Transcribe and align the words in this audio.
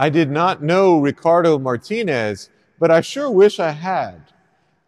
I 0.00 0.08
did 0.08 0.30
not 0.30 0.62
know 0.62 0.98
Ricardo 0.98 1.58
Martinez, 1.58 2.48
but 2.78 2.90
I 2.90 3.02
sure 3.02 3.30
wish 3.30 3.60
I 3.60 3.72
had. 3.72 4.32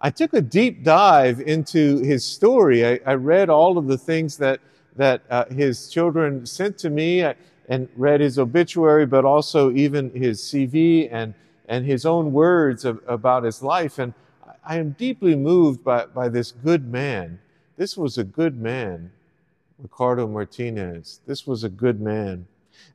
I 0.00 0.08
took 0.08 0.32
a 0.32 0.40
deep 0.40 0.84
dive 0.84 1.38
into 1.38 1.98
his 1.98 2.24
story. 2.24 2.86
I, 2.86 2.98
I 3.04 3.12
read 3.16 3.50
all 3.50 3.76
of 3.76 3.88
the 3.88 3.98
things 3.98 4.38
that, 4.38 4.60
that 4.96 5.20
uh, 5.28 5.44
his 5.50 5.90
children 5.90 6.46
sent 6.46 6.78
to 6.78 6.88
me 6.88 7.20
uh, 7.20 7.34
and 7.68 7.90
read 7.94 8.22
his 8.22 8.38
obituary, 8.38 9.04
but 9.04 9.26
also 9.26 9.70
even 9.72 10.08
his 10.14 10.40
CV 10.40 11.10
and, 11.12 11.34
and 11.68 11.84
his 11.84 12.06
own 12.06 12.32
words 12.32 12.86
of, 12.86 12.98
about 13.06 13.44
his 13.44 13.62
life. 13.62 13.98
And 13.98 14.14
I 14.64 14.78
am 14.78 14.92
deeply 14.92 15.34
moved 15.34 15.84
by, 15.84 16.06
by 16.06 16.30
this 16.30 16.52
good 16.52 16.90
man. 16.90 17.38
This 17.76 17.98
was 17.98 18.16
a 18.16 18.24
good 18.24 18.58
man, 18.58 19.12
Ricardo 19.78 20.26
Martinez. 20.26 21.20
This 21.26 21.46
was 21.46 21.64
a 21.64 21.68
good 21.68 22.00
man. 22.00 22.46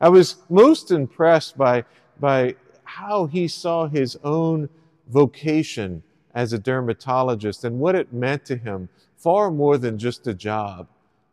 I 0.02 0.10
was 0.10 0.38
most 0.50 0.92
impressed 0.92 1.58
by, 1.58 1.86
by 2.20 2.56
how 2.84 3.26
he 3.28 3.48
saw 3.48 3.88
his 3.88 4.18
own 4.24 4.70
vocation 5.10 6.04
as 6.34 6.54
a 6.54 6.60
dermatologist 6.60 7.64
and 7.64 7.80
what 7.80 7.96
it 7.96 8.14
meant 8.14 8.46
to 8.46 8.56
him 8.56 8.90
far 9.18 9.50
more 9.50 9.78
than 9.78 9.98
just 9.98 10.28
a 10.28 10.34
job, 10.34 10.88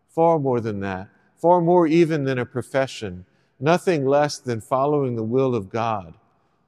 far 0.08 0.38
more 0.38 0.60
than 0.60 0.80
that, 0.80 1.08
far 1.36 1.60
more 1.60 1.86
even 1.86 2.24
than 2.24 2.38
a 2.38 2.46
profession, 2.46 3.24
nothing 3.60 4.06
less 4.06 4.38
than 4.38 4.60
following 4.60 5.16
the 5.16 5.22
will 5.22 5.54
of 5.54 5.70
God. 5.70 6.14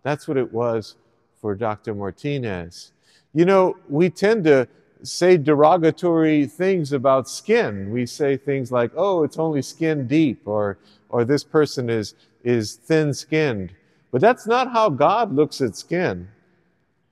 That's 0.03 0.29
what 0.29 0.37
it 0.37 0.53
was 0.53 0.97
for 1.41 1.55
Dr. 1.55 1.95
Martinez. 1.95 2.93
You 3.33 3.45
know, 3.45 3.77
we 3.89 4.11
tend 4.11 4.45
to 4.45 4.69
say 5.03 5.37
derogatory 5.37 6.47
things 6.47 6.93
about 6.93 7.29
skin. 7.29 7.91
We 7.91 8.07
say 8.07 8.37
things 8.37 8.73
like, 8.73 8.91
oh, 8.97 9.23
it's 9.23 9.39
only 9.39 9.63
skin 9.63 10.07
deep, 10.07 10.47
or, 10.47 10.79
or 11.09 11.25
this 11.25 11.45
person 11.45 11.91
is, 11.91 12.15
is 12.45 12.75
thin 12.75 13.15
skinned. 13.15 13.73
But 14.11 14.21
that's 14.21 14.47
not 14.47 14.73
how 14.73 14.89
God 14.89 15.35
looks 15.35 15.61
at 15.61 15.77
skin. 15.77 16.29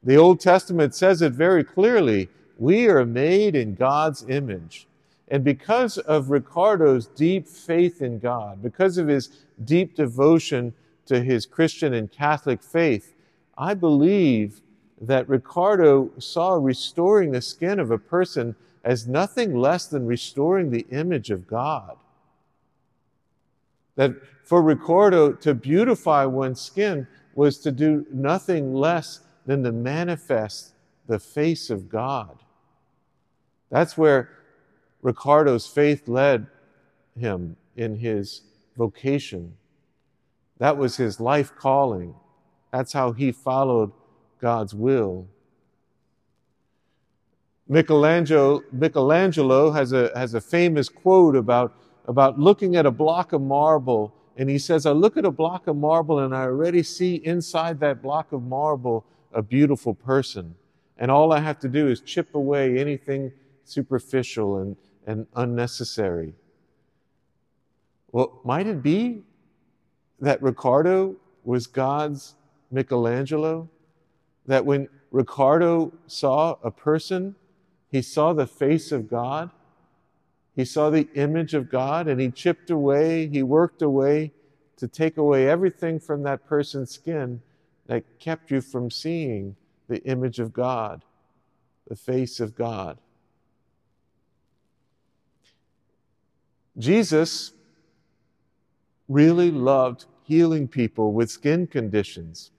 The 0.03 0.17
Old 0.17 0.41
Testament 0.41 0.95
says 0.95 1.23
it 1.23 1.33
very 1.33 1.65
clearly. 1.65 2.29
We 2.59 2.89
are 2.89 3.05
made 3.05 3.57
in 3.57 3.75
God's 3.75 4.25
image. 4.29 4.87
And 5.29 5.43
because 5.43 5.99
of 5.99 6.31
Ricardo's 6.31 7.07
deep 7.07 7.49
faith 7.49 8.03
in 8.03 8.19
God, 8.19 8.63
because 8.63 8.99
of 8.99 9.09
his 9.09 9.31
deep 9.65 9.97
devotion 9.97 10.75
to 11.07 11.23
his 11.23 11.47
Christian 11.47 11.95
and 11.95 12.13
Catholic 12.13 12.63
faith, 12.63 13.15
I 13.57 13.75
believe 13.75 14.61
that 15.01 15.29
Ricardo 15.29 16.11
saw 16.19 16.55
restoring 16.55 17.33
the 17.33 17.43
skin 17.43 17.79
of 17.79 17.91
a 17.91 17.99
person 17.99 18.55
as 18.85 19.09
nothing 19.09 19.57
less 19.57 19.87
than 19.87 20.07
restoring 20.07 20.71
the 20.71 20.87
image 20.91 21.31
of 21.31 21.47
God. 21.47 21.97
That 23.97 24.15
for 24.45 24.63
Ricardo 24.63 25.33
to 25.33 25.55
beautify 25.55 26.25
one's 26.25 26.61
skin 26.61 27.07
was 27.35 27.59
to 27.59 27.73
do 27.73 28.07
nothing 28.13 28.75
less 28.75 29.21
than 29.47 29.63
to 29.65 29.73
manifest 29.73 30.75
the 31.07 31.19
face 31.19 31.71
of 31.71 31.89
God. 31.89 32.39
That's 33.71 33.99
where 33.99 34.31
Ricardo's 35.03 35.67
faith 35.67 36.09
led 36.09 36.47
him 37.19 37.57
in 37.77 37.97
his 37.97 38.43
vocation. 38.77 39.55
That 40.59 40.77
was 40.77 40.97
his 40.97 41.21
life 41.21 41.55
calling. 41.57 42.15
That's 42.73 42.93
how 42.93 43.13
he 43.13 43.33
followed 43.33 43.93
God's 44.41 44.75
will. 44.75 45.27
Michelangelo, 47.69 48.63
Michelangelo 48.73 49.71
has, 49.71 49.93
a, 49.93 50.11
has 50.15 50.35
a 50.35 50.41
famous 50.41 50.89
quote 50.89 51.35
about, 51.35 51.75
about 52.07 52.39
looking 52.39 52.77
at 52.77 52.87
a 52.87 52.91
block 52.91 53.33
of 53.33 53.41
marble, 53.41 54.15
and 54.37 54.51
he 54.51 54.59
says, 54.59 54.85
I 54.87 54.91
look 54.91 55.17
at 55.17 55.25
a 55.25 55.31
block 55.31 55.67
of 55.67 55.77
marble 55.77 56.19
and 56.19 56.35
I 56.35 56.43
already 56.43 56.83
see 56.83 57.17
inside 57.17 57.81
that 57.81 58.03
block 58.03 58.33
of 58.33 58.43
marble 58.43 59.05
a 59.33 59.43
beautiful 59.43 59.95
person. 59.95 60.55
And 60.99 61.11
all 61.11 61.33
I 61.33 61.41
have 61.41 61.59
to 61.61 61.69
do 61.69 61.89
is 61.89 62.01
chip 62.01 62.35
away 62.35 62.79
anything 62.79 63.33
superficial 63.65 64.59
and, 64.59 64.77
and 65.07 65.27
unnecessary. 65.37 66.35
Well, 68.13 68.41
might 68.45 68.67
it 68.67 68.83
be 68.83 69.23
that 70.21 70.41
Ricardo 70.43 71.17
was 71.45 71.67
God's 71.67 72.35
Michelangelo? 72.71 73.69
That 74.47 74.65
when 74.65 74.89
Ricardo 75.11 75.93
saw 76.07 76.57
a 76.63 76.71
person, 76.71 77.35
he 77.91 78.03
saw 78.03 78.33
the 78.33 78.47
face 78.47 78.93
of 78.93 79.09
God, 79.09 79.51
he 80.57 80.65
saw 80.65 80.91
the 80.91 81.09
image 81.15 81.55
of 81.55 81.69
God, 81.69 82.07
and 82.09 82.21
he 82.21 82.31
chipped 82.31 82.71
away, 82.71 83.27
he 83.27 83.43
worked 83.43 83.83
away 83.83 84.33
to 84.77 84.89
take 84.89 85.17
away 85.17 85.49
everything 85.49 85.99
from 85.99 86.23
that 86.23 86.47
person's 86.47 86.91
skin 86.91 87.41
that 87.87 88.19
kept 88.19 88.51
you 88.51 88.61
from 88.61 88.91
seeing 88.91 89.57
the 89.89 90.03
image 90.05 90.39
of 90.39 90.53
God, 90.53 91.03
the 91.89 91.97
face 91.97 92.41
of 92.41 92.55
God. 92.55 92.99
Jesus 96.79 97.53
really 99.09 99.51
loved 99.51 100.07
healing 100.25 100.67
people 100.67 101.13
with 101.13 101.31
skin 101.31 101.67
conditions. 101.67 102.51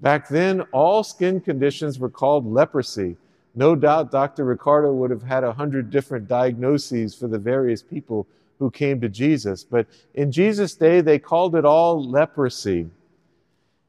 Back 0.00 0.28
then, 0.28 0.62
all 0.72 1.04
skin 1.04 1.40
conditions 1.40 1.98
were 1.98 2.10
called 2.10 2.44
leprosy. 2.44 3.16
No 3.54 3.74
doubt 3.74 4.10
Dr. 4.10 4.44
Ricardo 4.44 4.92
would 4.92 5.10
have 5.10 5.22
had 5.22 5.44
a 5.44 5.52
hundred 5.52 5.90
different 5.90 6.26
diagnoses 6.26 7.14
for 7.14 7.28
the 7.28 7.38
various 7.38 7.82
people 7.82 8.26
who 8.58 8.70
came 8.70 9.00
to 9.00 9.08
Jesus. 9.08 9.64
But 9.64 9.86
in 10.14 10.32
Jesus' 10.32 10.74
day, 10.74 11.00
they 11.00 11.18
called 11.18 11.54
it 11.56 11.64
all 11.64 12.02
leprosy. 12.02 12.88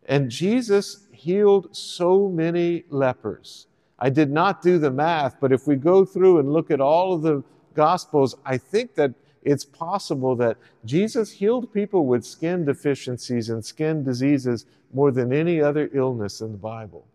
And 0.05 0.29
Jesus 0.29 1.05
healed 1.11 1.75
so 1.75 2.27
many 2.27 2.83
lepers. 2.89 3.67
I 3.99 4.09
did 4.09 4.31
not 4.31 4.61
do 4.61 4.79
the 4.79 4.91
math, 4.91 5.39
but 5.39 5.53
if 5.53 5.65
we 5.65 5.75
go 5.77 6.03
through 6.03 6.39
and 6.39 6.51
look 6.51 6.71
at 6.71 6.81
all 6.81 7.13
of 7.13 7.21
the 7.21 7.43
Gospels, 7.73 8.35
I 8.45 8.57
think 8.57 8.95
that 8.95 9.13
it's 9.43 9.65
possible 9.65 10.35
that 10.37 10.57
Jesus 10.85 11.31
healed 11.31 11.73
people 11.73 12.05
with 12.05 12.25
skin 12.25 12.65
deficiencies 12.65 13.49
and 13.49 13.63
skin 13.63 14.03
diseases 14.03 14.65
more 14.93 15.11
than 15.11 15.33
any 15.33 15.61
other 15.61 15.89
illness 15.93 16.41
in 16.41 16.51
the 16.51 16.57
Bible. 16.57 17.05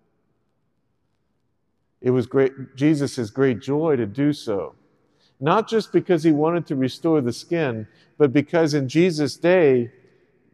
It 2.01 2.11
was 2.11 2.27
great, 2.27 2.77
Jesus' 2.77 3.31
great 3.31 3.61
joy 3.61 3.97
to 3.97 4.07
do 4.07 4.33
so. 4.33 4.75
Not 5.41 5.69
just 5.69 5.93
because 5.93 6.23
he 6.23 6.33
wanted 6.33 6.67
to 6.67 6.77
restore 6.77 7.21
the 7.21 7.33
skin, 7.33 7.87
but 8.17 8.33
because 8.33 8.75
in 8.75 8.89
Jesus' 8.89 9.37
day, 9.37 9.91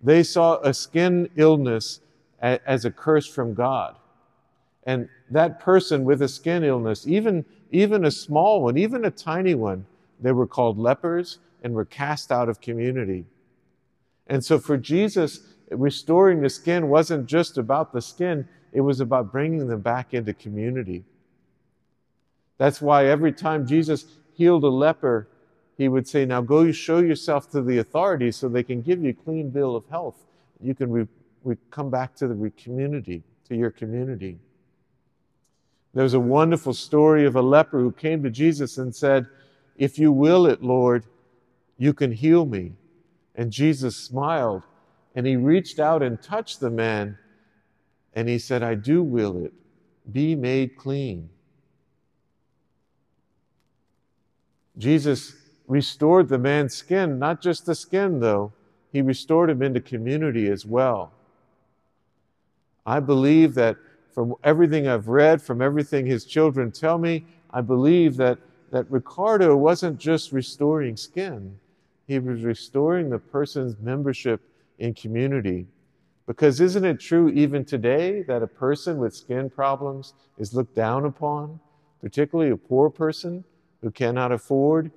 they 0.03 0.23
saw 0.23 0.59
a 0.61 0.75
skin 0.75 1.31
illness 1.37 2.01
as 2.41 2.85
a 2.85 2.91
curse 2.91 3.27
from 3.27 3.55
God. 3.55 3.97
And 4.87 5.09
that 5.31 5.61
person 5.61 6.05
with 6.05 6.21
a 6.21 6.29
skin 6.29 6.63
illness, 6.63 7.07
even, 7.07 7.47
even 7.71 8.05
a 8.05 8.11
small 8.11 8.63
one, 8.63 8.77
even 8.77 9.07
a 9.07 9.11
tiny 9.11 9.55
one, 9.55 9.87
they 10.21 10.33
were 10.33 10.47
called 10.47 10.79
lepers 10.79 11.39
and 11.63 11.75
were 11.75 11.87
cast 11.87 12.31
out 12.31 12.51
of 12.51 12.61
community. 12.61 13.25
And 14.27 14.45
so 14.45 14.59
for 14.59 14.77
Jesus, 14.77 15.41
restoring 15.71 16.43
the 16.43 16.51
skin 16.51 16.89
wasn't 16.89 17.27
just 17.27 17.57
about 17.57 17.93
the 17.93 18.03
skin, 18.03 18.47
it 18.73 18.83
was 18.83 19.01
about 19.01 19.33
bringing 19.33 19.67
them 19.67 19.81
back 19.81 20.13
into 20.13 20.35
community. 20.35 21.05
That's 22.59 22.81
why 22.81 23.07
every 23.07 23.33
time 23.33 23.67
Jesus 23.67 24.07
healed 24.35 24.65
a 24.65 24.69
leper, 24.69 25.29
he 25.77 25.89
would 25.89 26.07
say, 26.07 26.25
Now 26.25 26.41
go 26.41 26.71
show 26.73 26.99
yourself 26.99 27.51
to 27.51 27.63
the 27.63 27.79
authorities 27.79 28.37
so 28.37 28.49
they 28.49 28.63
can 28.63 28.83
give 28.83 29.03
you 29.03 29.11
a 29.11 29.25
clean 29.25 29.51
bill 29.51 29.75
of 29.75 29.85
health. 29.89 30.25
You 30.61 30.75
can 30.75 30.91
re- 30.91 31.09
we 31.43 31.57
come 31.71 31.91
back 31.91 32.15
to 32.17 32.29
the 32.29 32.51
community, 32.51 33.23
to 33.49 33.57
your 33.57 33.71
community. 33.71 34.39
There's 35.93 36.15
a 36.15 36.21
wonderful 36.21 36.75
story 36.75 37.25
of 37.25 37.37
a 37.37 37.43
leper 37.43 37.81
who 37.81 37.93
came 37.93 38.23
to 38.23 38.31
Jesus 38.31 38.79
and 38.79 38.95
said, 38.95 39.27
If 39.77 39.99
you 39.99 40.11
will 40.11 40.47
it, 40.47 40.63
Lord, 40.63 41.05
you 41.79 41.93
can 41.93 42.13
heal 42.13 42.47
me. 42.47 42.73
And 43.35 43.51
Jesus 43.51 43.97
smiled 43.97 44.63
and 45.15 45.27
he 45.27 45.37
reached 45.37 45.79
out 45.79 46.03
and 46.03 46.21
touched 46.21 46.61
the 46.61 46.71
man 46.71 47.19
and 48.15 48.29
he 48.29 48.39
said, 48.39 48.63
I 48.63 48.75
do 48.75 49.03
will 49.03 49.45
it. 49.45 49.53
Be 50.13 50.35
made 50.35 50.77
clean. 50.77 51.31
Jesus 54.77 55.37
restored 55.67 56.29
the 56.29 56.39
man's 56.39 56.75
skin, 56.75 57.19
not 57.19 57.41
just 57.41 57.67
the 57.67 57.75
skin, 57.75 58.21
though, 58.21 58.53
he 58.93 59.03
restored 59.03 59.51
him 59.51 59.63
into 59.63 59.81
community 59.81 60.49
as 60.49 60.67
well. 60.67 61.13
I 62.87 63.01
believe 63.01 63.55
that 63.55 63.77
from 64.13 64.35
everything 64.45 64.87
I've 64.87 65.09
read, 65.09 65.43
from 65.43 65.63
everything 65.63 66.07
his 66.07 66.25
children 66.25 66.71
tell 66.71 66.99
me, 66.99 67.25
I 67.51 67.61
believe 67.61 68.17
that, 68.17 68.39
that 68.71 68.91
Ricardo 68.91 69.57
wasn't 69.57 69.99
just 69.99 70.33
restoring 70.33 70.97
skin, 70.97 71.59
he 72.07 72.19
was 72.19 72.43
restoring 72.43 73.11
the 73.11 73.19
person's 73.19 73.79
membership 73.81 74.41
in 74.79 74.95
community. 74.95 75.67
Because 76.27 76.61
isn't 76.61 76.85
it 76.85 77.01
true 77.01 77.29
even 77.31 77.65
today 77.65 78.23
that 78.23 78.43
a 78.43 78.47
person 78.47 78.99
with 78.99 79.15
skin 79.15 79.51
problems 79.51 80.15
is 80.39 80.55
looked 80.55 80.75
down 80.75 81.05
upon, 81.05 81.61
particularly 82.01 82.51
a 82.51 82.57
poor 82.57 82.91
person 82.91 83.45
who 83.85 83.91
cannot 83.91 84.33
afford 84.33 84.91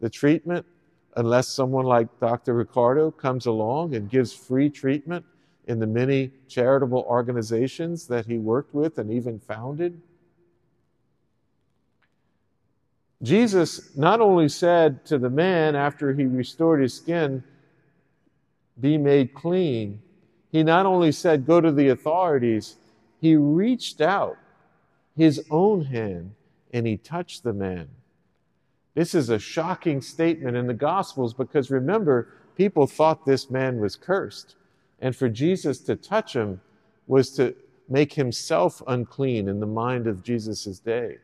the 0.00 0.10
treatment 0.10 0.66
unless 1.14 1.46
someone 1.46 1.86
like 1.86 2.08
Dr. 2.18 2.54
Ricardo 2.54 3.12
comes 3.12 3.46
along 3.46 3.94
and 3.94 4.10
gives 4.10 4.32
free 4.32 4.68
treatment 4.68 5.24
in 5.68 5.78
the 5.78 5.86
many 5.86 6.32
charitable 6.48 7.06
organizations 7.08 8.08
that 8.08 8.26
he 8.26 8.38
worked 8.38 8.74
with 8.74 8.98
and 8.98 9.12
even 9.12 9.38
founded? 9.38 10.02
Jesus 13.22 13.96
not 13.96 14.20
only 14.20 14.48
said 14.48 15.04
to 15.04 15.18
the 15.18 15.30
man 15.30 15.76
after 15.76 16.12
he 16.12 16.24
restored 16.24 16.82
his 16.82 16.94
skin, 16.94 17.44
Be 18.80 18.98
made 18.98 19.34
clean, 19.34 20.02
he 20.50 20.64
not 20.64 20.84
only 20.84 21.12
said, 21.12 21.46
Go 21.46 21.60
to 21.60 21.70
the 21.70 21.90
authorities, 21.90 22.74
he 23.20 23.36
reached 23.36 24.00
out 24.00 24.36
his 25.16 25.46
own 25.48 25.84
hand 25.84 26.34
and 26.72 26.88
he 26.88 26.96
touched 26.96 27.44
the 27.44 27.52
man. 27.52 27.88
This 28.94 29.14
is 29.14 29.30
a 29.30 29.38
shocking 29.38 30.02
statement 30.02 30.56
in 30.56 30.66
the 30.66 30.74
Gospels 30.74 31.32
because 31.32 31.70
remember, 31.70 32.28
people 32.56 32.86
thought 32.86 33.24
this 33.24 33.50
man 33.50 33.80
was 33.80 33.96
cursed. 33.96 34.56
And 35.00 35.16
for 35.16 35.28
Jesus 35.28 35.78
to 35.80 35.96
touch 35.96 36.34
him 36.34 36.60
was 37.06 37.30
to 37.36 37.54
make 37.88 38.12
himself 38.12 38.82
unclean 38.86 39.48
in 39.48 39.60
the 39.60 39.66
mind 39.66 40.06
of 40.06 40.22
Jesus' 40.22 40.78
day. 40.78 41.16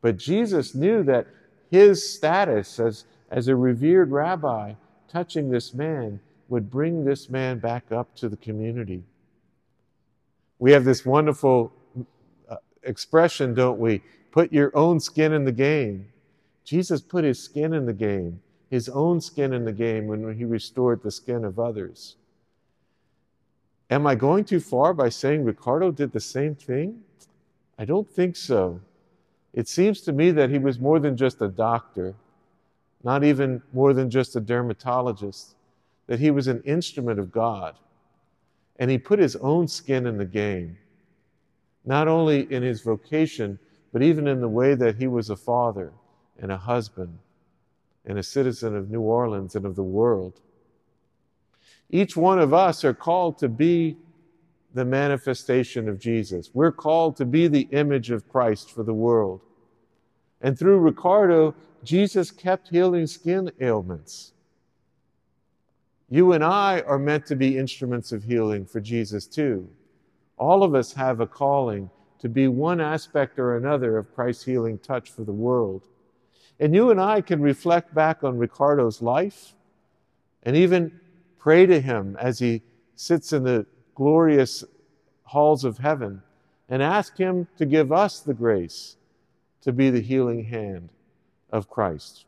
But 0.00 0.16
Jesus 0.16 0.74
knew 0.74 1.02
that 1.04 1.26
his 1.70 2.08
status 2.14 2.78
as, 2.80 3.04
as 3.30 3.48
a 3.48 3.56
revered 3.56 4.10
rabbi 4.10 4.74
touching 5.08 5.50
this 5.50 5.74
man 5.74 6.20
would 6.48 6.70
bring 6.70 7.04
this 7.04 7.28
man 7.28 7.58
back 7.58 7.92
up 7.92 8.14
to 8.16 8.28
the 8.28 8.36
community. 8.36 9.02
We 10.58 10.72
have 10.72 10.84
this 10.84 11.04
wonderful 11.04 11.72
uh, 12.48 12.56
expression, 12.82 13.54
don't 13.54 13.78
we? 13.78 14.02
Put 14.30 14.52
your 14.52 14.74
own 14.76 15.00
skin 15.00 15.32
in 15.32 15.44
the 15.44 15.52
game. 15.52 16.06
Jesus 16.68 17.00
put 17.00 17.24
his 17.24 17.42
skin 17.42 17.72
in 17.72 17.86
the 17.86 17.94
game, 17.94 18.42
his 18.68 18.90
own 18.90 19.22
skin 19.22 19.54
in 19.54 19.64
the 19.64 19.72
game 19.72 20.06
when 20.06 20.36
he 20.36 20.44
restored 20.44 21.02
the 21.02 21.10
skin 21.10 21.42
of 21.46 21.58
others. 21.58 22.16
Am 23.88 24.06
I 24.06 24.14
going 24.14 24.44
too 24.44 24.60
far 24.60 24.92
by 24.92 25.08
saying 25.08 25.44
Ricardo 25.44 25.90
did 25.90 26.12
the 26.12 26.20
same 26.20 26.54
thing? 26.54 27.00
I 27.78 27.86
don't 27.86 28.06
think 28.06 28.36
so. 28.36 28.82
It 29.54 29.66
seems 29.66 30.02
to 30.02 30.12
me 30.12 30.30
that 30.32 30.50
he 30.50 30.58
was 30.58 30.78
more 30.78 30.98
than 30.98 31.16
just 31.16 31.40
a 31.40 31.48
doctor, 31.48 32.14
not 33.02 33.24
even 33.24 33.62
more 33.72 33.94
than 33.94 34.10
just 34.10 34.36
a 34.36 34.40
dermatologist, 34.40 35.54
that 36.06 36.20
he 36.20 36.30
was 36.30 36.48
an 36.48 36.62
instrument 36.66 37.18
of 37.18 37.32
God. 37.32 37.76
And 38.78 38.90
he 38.90 38.98
put 38.98 39.20
his 39.20 39.36
own 39.36 39.68
skin 39.68 40.06
in 40.06 40.18
the 40.18 40.26
game, 40.26 40.76
not 41.86 42.08
only 42.08 42.40
in 42.52 42.62
his 42.62 42.82
vocation, 42.82 43.58
but 43.90 44.02
even 44.02 44.26
in 44.28 44.42
the 44.42 44.50
way 44.50 44.74
that 44.74 44.96
he 44.96 45.06
was 45.06 45.30
a 45.30 45.36
father 45.36 45.94
and 46.38 46.52
a 46.52 46.56
husband 46.56 47.18
and 48.04 48.18
a 48.18 48.22
citizen 48.22 48.76
of 48.76 48.90
New 48.90 49.00
Orleans 49.00 49.54
and 49.54 49.66
of 49.66 49.76
the 49.76 49.82
world. 49.82 50.40
Each 51.90 52.16
one 52.16 52.38
of 52.38 52.52
us 52.52 52.84
are 52.84 52.94
called 52.94 53.38
to 53.38 53.48
be 53.48 53.96
the 54.74 54.84
manifestation 54.84 55.88
of 55.88 55.98
Jesus. 55.98 56.50
We're 56.52 56.72
called 56.72 57.16
to 57.16 57.24
be 57.24 57.48
the 57.48 57.68
image 57.72 58.10
of 58.10 58.28
Christ 58.28 58.70
for 58.70 58.82
the 58.82 58.94
world. 58.94 59.40
And 60.40 60.58
through 60.58 60.78
Ricardo, 60.78 61.54
Jesus 61.82 62.30
kept 62.30 62.68
healing 62.68 63.06
skin 63.06 63.50
ailments. 63.60 64.32
You 66.10 66.32
and 66.32 66.44
I 66.44 66.80
are 66.80 66.98
meant 66.98 67.26
to 67.26 67.36
be 67.36 67.58
instruments 67.58 68.12
of 68.12 68.24
healing 68.24 68.64
for 68.64 68.80
Jesus 68.80 69.26
too. 69.26 69.68
All 70.38 70.62
of 70.62 70.74
us 70.74 70.92
have 70.92 71.20
a 71.20 71.26
calling 71.26 71.90
to 72.20 72.28
be 72.28 72.48
one 72.48 72.80
aspect 72.80 73.38
or 73.38 73.56
another 73.56 73.98
of 73.98 74.14
Christ's 74.14 74.44
healing 74.44 74.78
touch 74.78 75.10
for 75.10 75.24
the 75.24 75.32
world. 75.32 75.86
And 76.60 76.74
you 76.74 76.90
and 76.90 77.00
I 77.00 77.20
can 77.20 77.40
reflect 77.40 77.94
back 77.94 78.24
on 78.24 78.38
Ricardo's 78.38 79.00
life 79.00 79.54
and 80.42 80.56
even 80.56 81.00
pray 81.38 81.66
to 81.66 81.80
him 81.80 82.16
as 82.20 82.38
he 82.38 82.62
sits 82.96 83.32
in 83.32 83.44
the 83.44 83.66
glorious 83.94 84.64
halls 85.22 85.64
of 85.64 85.78
heaven 85.78 86.22
and 86.68 86.82
ask 86.82 87.16
him 87.16 87.46
to 87.56 87.66
give 87.66 87.92
us 87.92 88.20
the 88.20 88.34
grace 88.34 88.96
to 89.62 89.72
be 89.72 89.90
the 89.90 90.00
healing 90.00 90.44
hand 90.44 90.88
of 91.50 91.70
Christ. 91.70 92.24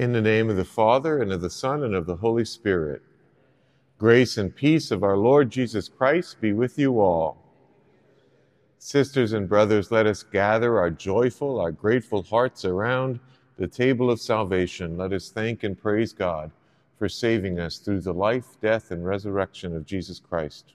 In 0.00 0.14
the 0.14 0.22
name 0.22 0.48
of 0.48 0.56
the 0.56 0.64
Father, 0.64 1.20
and 1.20 1.30
of 1.30 1.42
the 1.42 1.50
Son, 1.50 1.82
and 1.82 1.94
of 1.94 2.06
the 2.06 2.16
Holy 2.16 2.46
Spirit. 2.46 3.02
Grace 3.98 4.38
and 4.38 4.56
peace 4.56 4.90
of 4.90 5.02
our 5.02 5.18
Lord 5.18 5.50
Jesus 5.50 5.90
Christ 5.90 6.40
be 6.40 6.54
with 6.54 6.78
you 6.78 6.98
all. 6.98 7.36
Sisters 8.78 9.34
and 9.34 9.46
brothers, 9.46 9.90
let 9.90 10.06
us 10.06 10.22
gather 10.22 10.78
our 10.78 10.88
joyful, 10.88 11.60
our 11.60 11.70
grateful 11.70 12.22
hearts 12.22 12.64
around 12.64 13.20
the 13.58 13.66
table 13.66 14.10
of 14.10 14.22
salvation. 14.22 14.96
Let 14.96 15.12
us 15.12 15.28
thank 15.28 15.64
and 15.64 15.78
praise 15.78 16.14
God 16.14 16.50
for 16.98 17.06
saving 17.06 17.60
us 17.60 17.76
through 17.76 18.00
the 18.00 18.14
life, 18.14 18.56
death, 18.62 18.92
and 18.92 19.04
resurrection 19.04 19.76
of 19.76 19.84
Jesus 19.84 20.18
Christ. 20.18 20.72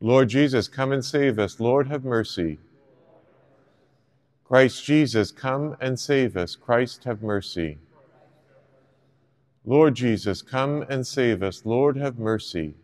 Lord 0.00 0.28
Jesus, 0.28 0.68
come 0.68 0.92
and 0.92 1.04
save 1.04 1.40
us. 1.40 1.58
Lord, 1.58 1.88
have 1.88 2.04
mercy. 2.04 2.60
Christ 4.50 4.84
Jesus, 4.84 5.30
come 5.30 5.76
and 5.80 5.96
save 5.96 6.36
us. 6.36 6.56
Christ, 6.56 7.04
have 7.04 7.22
mercy. 7.22 7.78
Lord 9.64 9.94
Jesus, 9.94 10.42
come 10.42 10.84
and 10.88 11.06
save 11.06 11.40
us. 11.40 11.64
Lord, 11.64 11.96
have 11.96 12.18
mercy. 12.18 12.74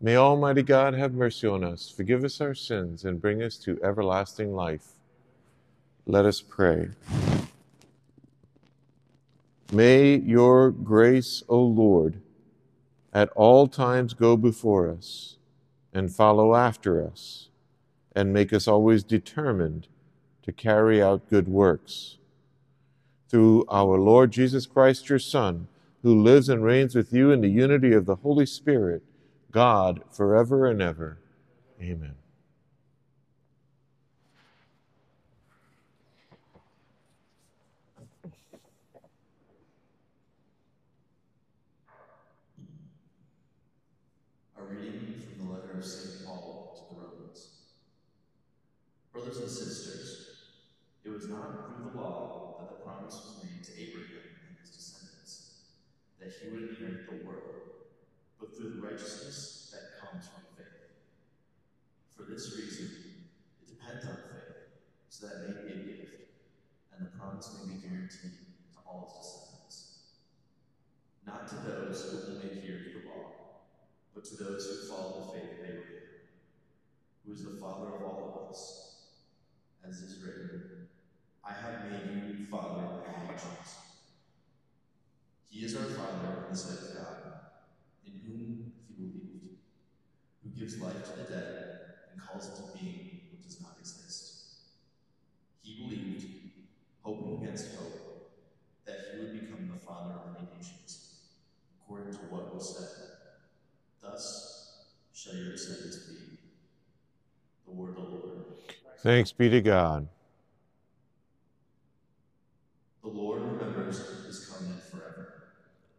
May 0.00 0.16
Almighty 0.16 0.64
God 0.64 0.94
have 0.94 1.14
mercy 1.14 1.46
on 1.46 1.62
us, 1.62 1.88
forgive 1.88 2.24
us 2.24 2.40
our 2.40 2.56
sins, 2.56 3.04
and 3.04 3.22
bring 3.22 3.40
us 3.40 3.56
to 3.58 3.78
everlasting 3.84 4.52
life. 4.52 4.94
Let 6.06 6.26
us 6.26 6.40
pray. 6.40 6.88
May 9.72 10.16
your 10.16 10.72
grace, 10.72 11.44
O 11.48 11.62
Lord, 11.62 12.20
at 13.12 13.28
all 13.36 13.68
times 13.68 14.14
go 14.14 14.36
before 14.36 14.90
us 14.90 15.36
and 15.94 16.12
follow 16.12 16.56
after 16.56 17.00
us, 17.00 17.48
and 18.16 18.32
make 18.32 18.52
us 18.52 18.66
always 18.66 19.04
determined 19.04 19.86
to 20.42 20.52
carry 20.52 21.02
out 21.02 21.28
good 21.28 21.48
works. 21.48 22.16
Through 23.28 23.64
our 23.68 23.98
Lord 23.98 24.32
Jesus 24.32 24.66
Christ, 24.66 25.08
your 25.08 25.18
Son, 25.18 25.68
who 26.02 26.20
lives 26.20 26.48
and 26.48 26.64
reigns 26.64 26.94
with 26.94 27.12
you 27.12 27.30
in 27.30 27.40
the 27.40 27.48
unity 27.48 27.92
of 27.92 28.06
the 28.06 28.16
Holy 28.16 28.46
Spirit, 28.46 29.02
God, 29.50 30.02
forever 30.10 30.66
and 30.66 30.80
ever. 30.80 31.18
Amen. 31.80 32.14
Reading 44.68 45.22
from 45.36 45.46
the 45.46 45.52
letter 45.52 45.78
of 45.78 45.84
St. 45.84 46.24
Paul 46.24 46.76
to 46.76 46.94
the 46.94 47.00
Romans. 47.00 47.48
Brothers 49.12 49.38
and 49.38 49.50
sisters, 49.50 50.36
it 51.04 51.10
was 51.10 51.28
not 51.28 51.74
through 51.74 51.90
the 51.90 51.98
law 51.98 52.56
that 52.60 52.68
the 52.70 52.84
promise 52.84 53.14
was 53.14 53.42
made 53.42 53.64
to 53.64 53.72
Abraham 53.82 54.30
and 54.46 54.56
his 54.60 54.70
descendants, 54.70 55.74
that 56.20 56.30
he 56.30 56.50
would 56.50 56.70
inherit 56.70 57.10
the 57.10 57.26
world, 57.26 57.90
but 58.38 58.54
through 58.56 58.78
the 58.78 58.86
righteousness 58.86 59.74
that 59.74 59.98
comes 59.98 60.28
from 60.28 60.44
faith. 60.56 60.94
For 62.14 62.30
this 62.30 62.54
reason, 62.56 62.86
it 63.62 63.74
depends 63.74 64.04
on 64.04 64.16
faith, 64.30 64.78
so 65.08 65.26
that 65.26 65.50
it 65.50 65.66
may 65.66 65.72
be 65.72 65.80
a 65.80 65.96
gift, 65.96 66.30
and 66.94 67.06
the 67.06 67.10
promise 67.18 67.58
may 67.58 67.74
be 67.74 67.80
guaranteed 67.80 68.38
to 68.72 68.78
all 68.86 69.18
his 69.18 69.26
descendants. 69.26 69.78
Not 71.26 71.48
to 71.48 71.56
those 71.56 71.98
who 72.04 72.34
only 72.34 72.50
adhere 72.58 72.78
to 72.78 73.00
the 73.00 73.08
law, 73.08 73.32
but 74.14 74.24
to 74.24 74.36
those 74.36 74.66
who 74.66 74.94
follow 74.94 75.20
the 75.20 75.32
faith 75.32 75.52
of 75.52 75.64
Abraham, 75.64 75.84
who 77.24 77.32
is 77.32 77.44
the 77.44 77.60
father 77.60 77.94
of 77.94 78.02
all 78.02 78.44
of 78.44 78.50
us. 78.50 78.86
As 79.86 80.02
is 80.02 80.22
written, 80.22 80.88
I 81.44 81.52
have 81.52 81.90
made 81.90 82.38
you 82.38 82.46
father 82.46 82.82
of 82.82 83.30
nations. 83.30 83.76
He 85.48 85.64
is 85.64 85.76
our 85.76 85.82
Father 85.82 86.44
in 86.46 86.52
the 86.52 86.56
sight 86.56 86.78
of 86.78 86.94
God, 86.94 87.32
in 88.06 88.20
whom 88.24 88.72
he 88.86 88.94
believed, 88.94 89.58
who 90.42 90.50
gives 90.50 90.80
life 90.80 91.04
to 91.04 91.18
the 91.18 91.24
dead 91.24 91.80
and 92.12 92.22
calls 92.22 92.48
into 92.48 92.78
being 92.78 93.20
what 93.30 93.42
does 93.42 93.60
not 93.60 93.76
exist. 93.80 94.44
He 95.62 95.82
believed, 95.82 96.26
hoping 97.02 97.42
against 97.42 97.74
hope, 97.74 98.30
that 98.86 98.98
he 99.12 99.20
would 99.20 99.40
become 99.40 99.68
the 99.72 99.78
father 99.78 100.14
of 100.14 100.34
many 100.34 100.46
nations, 100.56 101.22
according 101.82 102.12
to 102.12 102.18
what 102.30 102.54
was 102.54 102.76
said. 102.78 103.10
Thus 104.00 104.86
descendants. 105.76 106.42
The 107.66 107.72
word 107.72 107.90
of 107.90 107.96
the 107.96 108.00
Lord. 108.02 108.44
Thanks 108.98 109.32
be 109.32 109.48
to 109.48 109.60
God. 109.60 110.08
The 113.02 113.08
Lord 113.08 113.42
remembers 113.42 113.98
his 114.26 114.46
covenant 114.46 114.82
forever. 114.82 115.42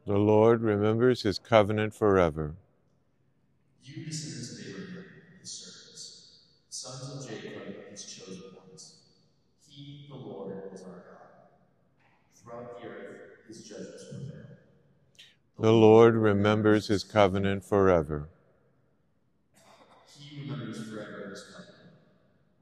The 0.05 0.17
Lord 0.17 0.61
remembers 0.61 1.21
his 1.23 1.39
covenant 1.39 1.93
forever. 1.93 2.55
You 3.83 4.05
descendants 4.05 4.59
of 4.59 4.67
Abraham, 4.69 5.05
his 5.39 5.51
servants, 5.51 6.39
sons 6.69 7.25
of 7.25 7.29
Jacob, 7.29 7.89
his 7.89 8.05
chosen 8.05 8.43
ones. 8.55 8.97
He, 9.67 10.05
the 10.09 10.15
Lord, 10.15 10.53
is 10.73 10.81
our 10.83 10.89
God. 10.89 11.49
Throughout 12.35 12.81
the 12.81 12.87
earth, 12.87 13.47
his 13.47 13.67
judgments 13.67 14.05
prevail. 14.05 14.45
The 15.59 15.73
Lord 15.73 16.15
remembers 16.15 16.87
his 16.87 17.03
covenant 17.03 17.63
forever. 17.63 18.29
He 20.17 20.41
remembers 20.41 20.89
forever 20.89 21.29
his 21.29 21.43
covenant, 21.43 21.93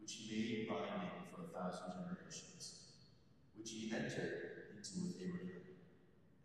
which 0.01 0.13
he 0.13 0.35
made 0.35 0.67
binding 0.67 1.11
for 1.33 1.43
a 1.43 1.47
thousand 1.59 1.91
generations, 1.91 2.75
which 3.57 3.71
he 3.71 3.91
entered 3.91 4.71
into 4.77 5.07
with 5.07 5.21
Abraham, 5.21 5.61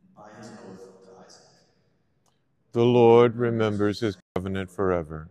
and 0.02 0.14
by 0.16 0.28
his 0.37 0.49
oath 0.49 1.04
to 1.04 1.25
Isaac. 1.25 1.42
The 2.73 2.85
Lord 2.85 3.37
remembers 3.37 4.00
his 4.00 4.16
covenant 4.35 4.71
forever. 4.71 5.28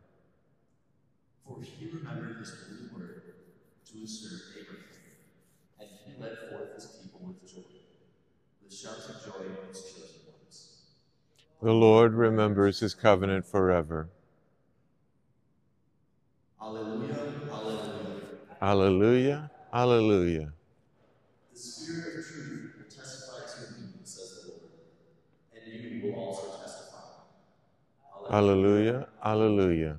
For 1.45 1.57
he 1.61 1.87
remembered 1.87 2.37
his 2.37 2.49
holy 2.49 2.87
word 2.95 3.21
to 3.91 3.97
his 3.97 4.23
assert 4.23 4.57
Abraham, 4.61 4.85
and 5.79 5.89
he 6.05 6.21
led 6.21 6.37
forth 6.49 6.75
his 6.75 6.85
people 6.85 7.19
with 7.27 7.53
joy, 7.53 7.61
with 8.63 8.73
shouts 8.73 9.09
of 9.09 9.25
joy 9.25 9.43
in 9.43 9.67
his 9.67 9.81
chosen 9.83 10.21
ones. 10.31 10.79
The 11.61 11.73
Lord 11.73 12.13
remembers 12.13 12.79
his 12.79 12.93
covenant 12.93 13.45
forever. 13.45 14.07
Alleluia, 16.61 17.17
alleluia. 17.51 18.57
Alleluia, 18.61 19.51
alleluia. 19.73 20.53
The 21.51 21.59
Spirit 21.59 22.19
of 22.19 22.25
truth 22.25 22.73
will 22.77 22.85
testify 22.85 23.41
to 23.47 23.73
me, 23.73 23.87
says 24.03 24.43
the 24.43 24.51
Lord, 24.51 24.61
and 25.55 25.73
you 25.73 26.03
will 26.03 26.19
also 26.19 26.61
testify. 26.61 26.99
Alleluia, 28.29 29.07
alleluia. 29.23 29.97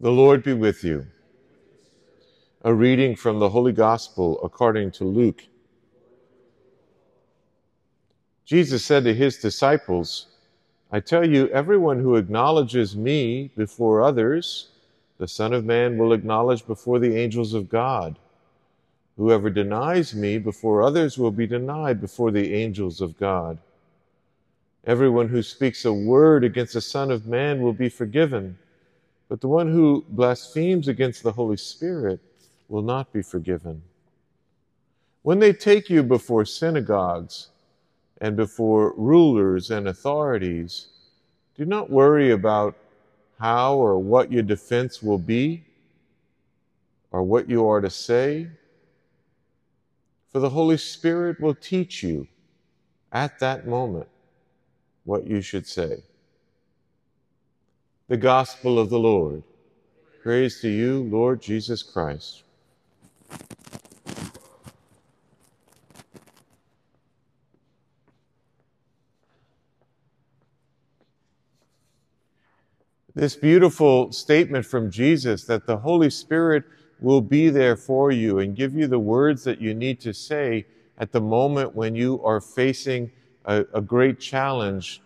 The 0.00 0.10
Lord 0.10 0.42
be 0.42 0.54
with 0.54 0.82
you. 0.82 1.06
A 2.62 2.74
reading 2.74 3.16
from 3.16 3.38
the 3.38 3.48
Holy 3.48 3.72
Gospel 3.72 4.38
according 4.44 4.90
to 4.92 5.04
Luke. 5.04 5.46
Jesus 8.44 8.84
said 8.84 9.04
to 9.04 9.14
his 9.14 9.38
disciples, 9.38 10.26
I 10.92 11.00
tell 11.00 11.26
you, 11.26 11.48
everyone 11.48 12.00
who 12.00 12.16
acknowledges 12.16 12.94
me 12.94 13.50
before 13.56 14.02
others, 14.02 14.72
the 15.16 15.26
Son 15.26 15.54
of 15.54 15.64
Man 15.64 15.96
will 15.96 16.12
acknowledge 16.12 16.66
before 16.66 16.98
the 16.98 17.16
angels 17.16 17.54
of 17.54 17.70
God. 17.70 18.18
Whoever 19.16 19.48
denies 19.48 20.14
me 20.14 20.36
before 20.36 20.82
others 20.82 21.16
will 21.16 21.30
be 21.30 21.46
denied 21.46 21.98
before 21.98 22.30
the 22.30 22.52
angels 22.52 23.00
of 23.00 23.18
God. 23.18 23.56
Everyone 24.84 25.28
who 25.28 25.42
speaks 25.42 25.86
a 25.86 25.92
word 25.94 26.44
against 26.44 26.74
the 26.74 26.82
Son 26.82 27.10
of 27.10 27.26
Man 27.26 27.62
will 27.62 27.72
be 27.72 27.88
forgiven, 27.88 28.58
but 29.30 29.40
the 29.40 29.48
one 29.48 29.72
who 29.72 30.04
blasphemes 30.10 30.88
against 30.88 31.22
the 31.22 31.32
Holy 31.32 31.56
Spirit 31.56 32.20
will 32.70 32.82
not 32.82 33.12
be 33.12 33.20
forgiven. 33.20 33.82
When 35.22 35.38
they 35.38 35.52
take 35.52 35.90
you 35.90 36.02
before 36.02 36.44
synagogues 36.44 37.48
and 38.20 38.36
before 38.36 38.94
rulers 38.96 39.70
and 39.70 39.88
authorities, 39.88 40.86
do 41.56 41.64
not 41.66 41.90
worry 41.90 42.30
about 42.30 42.76
how 43.38 43.74
or 43.76 43.98
what 43.98 44.32
your 44.32 44.42
defense 44.42 45.02
will 45.02 45.18
be 45.18 45.64
or 47.10 47.22
what 47.22 47.50
you 47.50 47.66
are 47.66 47.80
to 47.80 47.90
say, 47.90 48.46
for 50.30 50.38
the 50.38 50.50
Holy 50.50 50.76
Spirit 50.76 51.40
will 51.40 51.56
teach 51.56 52.02
you 52.02 52.28
at 53.12 53.38
that 53.40 53.66
moment 53.66 54.06
what 55.04 55.26
you 55.26 55.40
should 55.40 55.66
say. 55.66 56.02
The 58.08 58.16
Gospel 58.16 58.78
of 58.78 58.90
the 58.90 58.98
Lord. 58.98 59.42
Praise 60.22 60.60
to 60.60 60.68
you, 60.68 61.08
Lord 61.10 61.42
Jesus 61.42 61.82
Christ. 61.82 62.44
This 73.20 73.36
beautiful 73.36 74.12
statement 74.12 74.64
from 74.64 74.90
Jesus 74.90 75.44
that 75.44 75.66
the 75.66 75.76
Holy 75.76 76.08
Spirit 76.08 76.64
will 77.00 77.20
be 77.20 77.50
there 77.50 77.76
for 77.76 78.10
you 78.10 78.38
and 78.38 78.56
give 78.56 78.74
you 78.74 78.86
the 78.86 78.98
words 78.98 79.44
that 79.44 79.60
you 79.60 79.74
need 79.74 80.00
to 80.00 80.14
say 80.14 80.64
at 80.96 81.12
the 81.12 81.20
moment 81.20 81.74
when 81.74 81.94
you 81.94 82.22
are 82.24 82.40
facing 82.40 83.10
a, 83.44 83.64
a 83.74 83.80
great 83.80 84.20
challenge. 84.20 85.02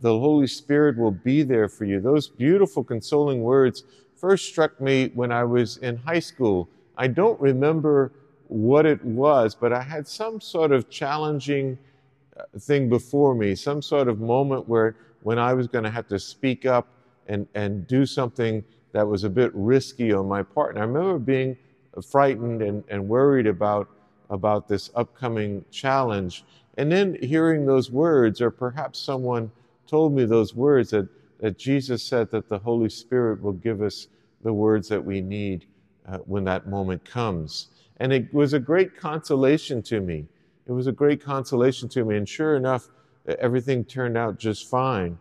The 0.00 0.16
Holy 0.18 0.46
Spirit 0.46 0.98
will 0.98 1.10
be 1.10 1.42
there 1.42 1.68
for 1.68 1.84
you. 1.86 2.00
Those 2.00 2.28
beautiful, 2.28 2.84
consoling 2.84 3.42
words 3.42 3.84
first 4.16 4.46
struck 4.46 4.80
me 4.80 5.10
when 5.14 5.32
I 5.32 5.44
was 5.44 5.78
in 5.78 5.96
high 5.96 6.20
school. 6.20 6.68
I 6.96 7.06
don't 7.08 7.40
remember 7.40 8.12
what 8.48 8.86
it 8.86 9.04
was, 9.04 9.54
but 9.54 9.72
I 9.72 9.82
had 9.82 10.06
some 10.06 10.40
sort 10.40 10.72
of 10.72 10.88
challenging 10.88 11.78
uh, 12.36 12.42
thing 12.60 12.88
before 12.88 13.34
me, 13.34 13.54
some 13.54 13.82
sort 13.82 14.08
of 14.08 14.20
moment 14.20 14.68
where 14.68 14.96
when 15.22 15.38
I 15.38 15.52
was 15.52 15.66
going 15.66 15.84
to 15.84 15.90
have 15.90 16.06
to 16.08 16.18
speak 16.18 16.64
up 16.66 16.86
and, 17.26 17.46
and 17.54 17.86
do 17.86 18.06
something 18.06 18.64
that 18.92 19.06
was 19.06 19.24
a 19.24 19.30
bit 19.30 19.50
risky 19.54 20.12
on 20.12 20.28
my 20.28 20.42
part. 20.42 20.74
And 20.74 20.78
I 20.78 20.86
remember 20.86 21.18
being 21.18 21.56
frightened 22.08 22.62
and, 22.62 22.84
and 22.88 23.08
worried 23.08 23.46
about, 23.46 23.88
about 24.30 24.68
this 24.68 24.90
upcoming 24.94 25.64
challenge. 25.70 26.44
And 26.78 26.90
then 26.92 27.18
hearing 27.22 27.66
those 27.66 27.90
words, 27.90 28.40
or 28.40 28.50
perhaps 28.50 28.98
someone 28.98 29.50
told 29.86 30.14
me 30.14 30.24
those 30.24 30.54
words 30.54 30.90
that, 30.90 31.08
that 31.40 31.58
Jesus 31.58 32.02
said 32.02 32.30
that 32.30 32.48
the 32.48 32.58
Holy 32.58 32.88
Spirit 32.88 33.42
will 33.42 33.52
give 33.52 33.82
us 33.82 34.08
the 34.42 34.52
words 34.52 34.88
that 34.88 35.04
we 35.04 35.20
need 35.20 35.66
uh, 36.08 36.18
when 36.18 36.44
that 36.44 36.68
moment 36.68 37.04
comes. 37.04 37.68
And 37.98 38.12
it 38.12 38.32
was 38.32 38.52
a 38.52 38.58
great 38.58 38.96
consolation 38.96 39.82
to 39.84 40.00
me. 40.00 40.26
It 40.66 40.72
was 40.72 40.86
a 40.86 40.92
great 40.92 41.22
consolation 41.22 41.88
to 41.90 42.04
me. 42.04 42.16
And 42.16 42.28
sure 42.28 42.56
enough, 42.56 42.88
everything 43.38 43.84
turned 43.84 44.16
out 44.16 44.38
just 44.38 44.68
fine. 44.68 45.18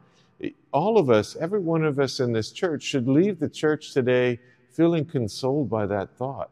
All 0.73 0.97
of 0.97 1.09
us, 1.09 1.35
every 1.37 1.59
one 1.59 1.83
of 1.85 1.99
us 1.99 2.19
in 2.19 2.33
this 2.33 2.51
church, 2.51 2.83
should 2.83 3.07
leave 3.07 3.39
the 3.39 3.49
church 3.49 3.93
today 3.93 4.39
feeling 4.71 5.05
consoled 5.05 5.69
by 5.69 5.85
that 5.85 6.15
thought. 6.17 6.49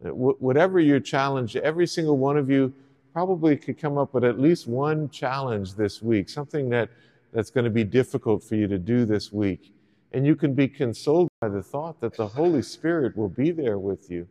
Whatever 0.00 0.78
your 0.78 1.00
challenge, 1.00 1.56
every 1.56 1.86
single 1.86 2.16
one 2.16 2.36
of 2.36 2.48
you 2.48 2.72
probably 3.12 3.56
could 3.56 3.76
come 3.78 3.98
up 3.98 4.14
with 4.14 4.22
at 4.24 4.38
least 4.38 4.68
one 4.68 5.10
challenge 5.10 5.74
this 5.74 6.00
week, 6.00 6.28
something 6.28 6.68
that, 6.68 6.88
that's 7.32 7.50
going 7.50 7.64
to 7.64 7.70
be 7.70 7.82
difficult 7.82 8.44
for 8.44 8.54
you 8.54 8.68
to 8.68 8.78
do 8.78 9.04
this 9.04 9.32
week. 9.32 9.74
And 10.12 10.24
you 10.24 10.36
can 10.36 10.54
be 10.54 10.68
consoled 10.68 11.27
by 11.40 11.48
the 11.48 11.62
thought 11.62 12.00
that 12.00 12.16
the 12.16 12.26
Holy 12.26 12.62
Spirit 12.62 13.16
will 13.16 13.28
be 13.28 13.52
there 13.52 13.78
with 13.78 14.10
you. 14.10 14.26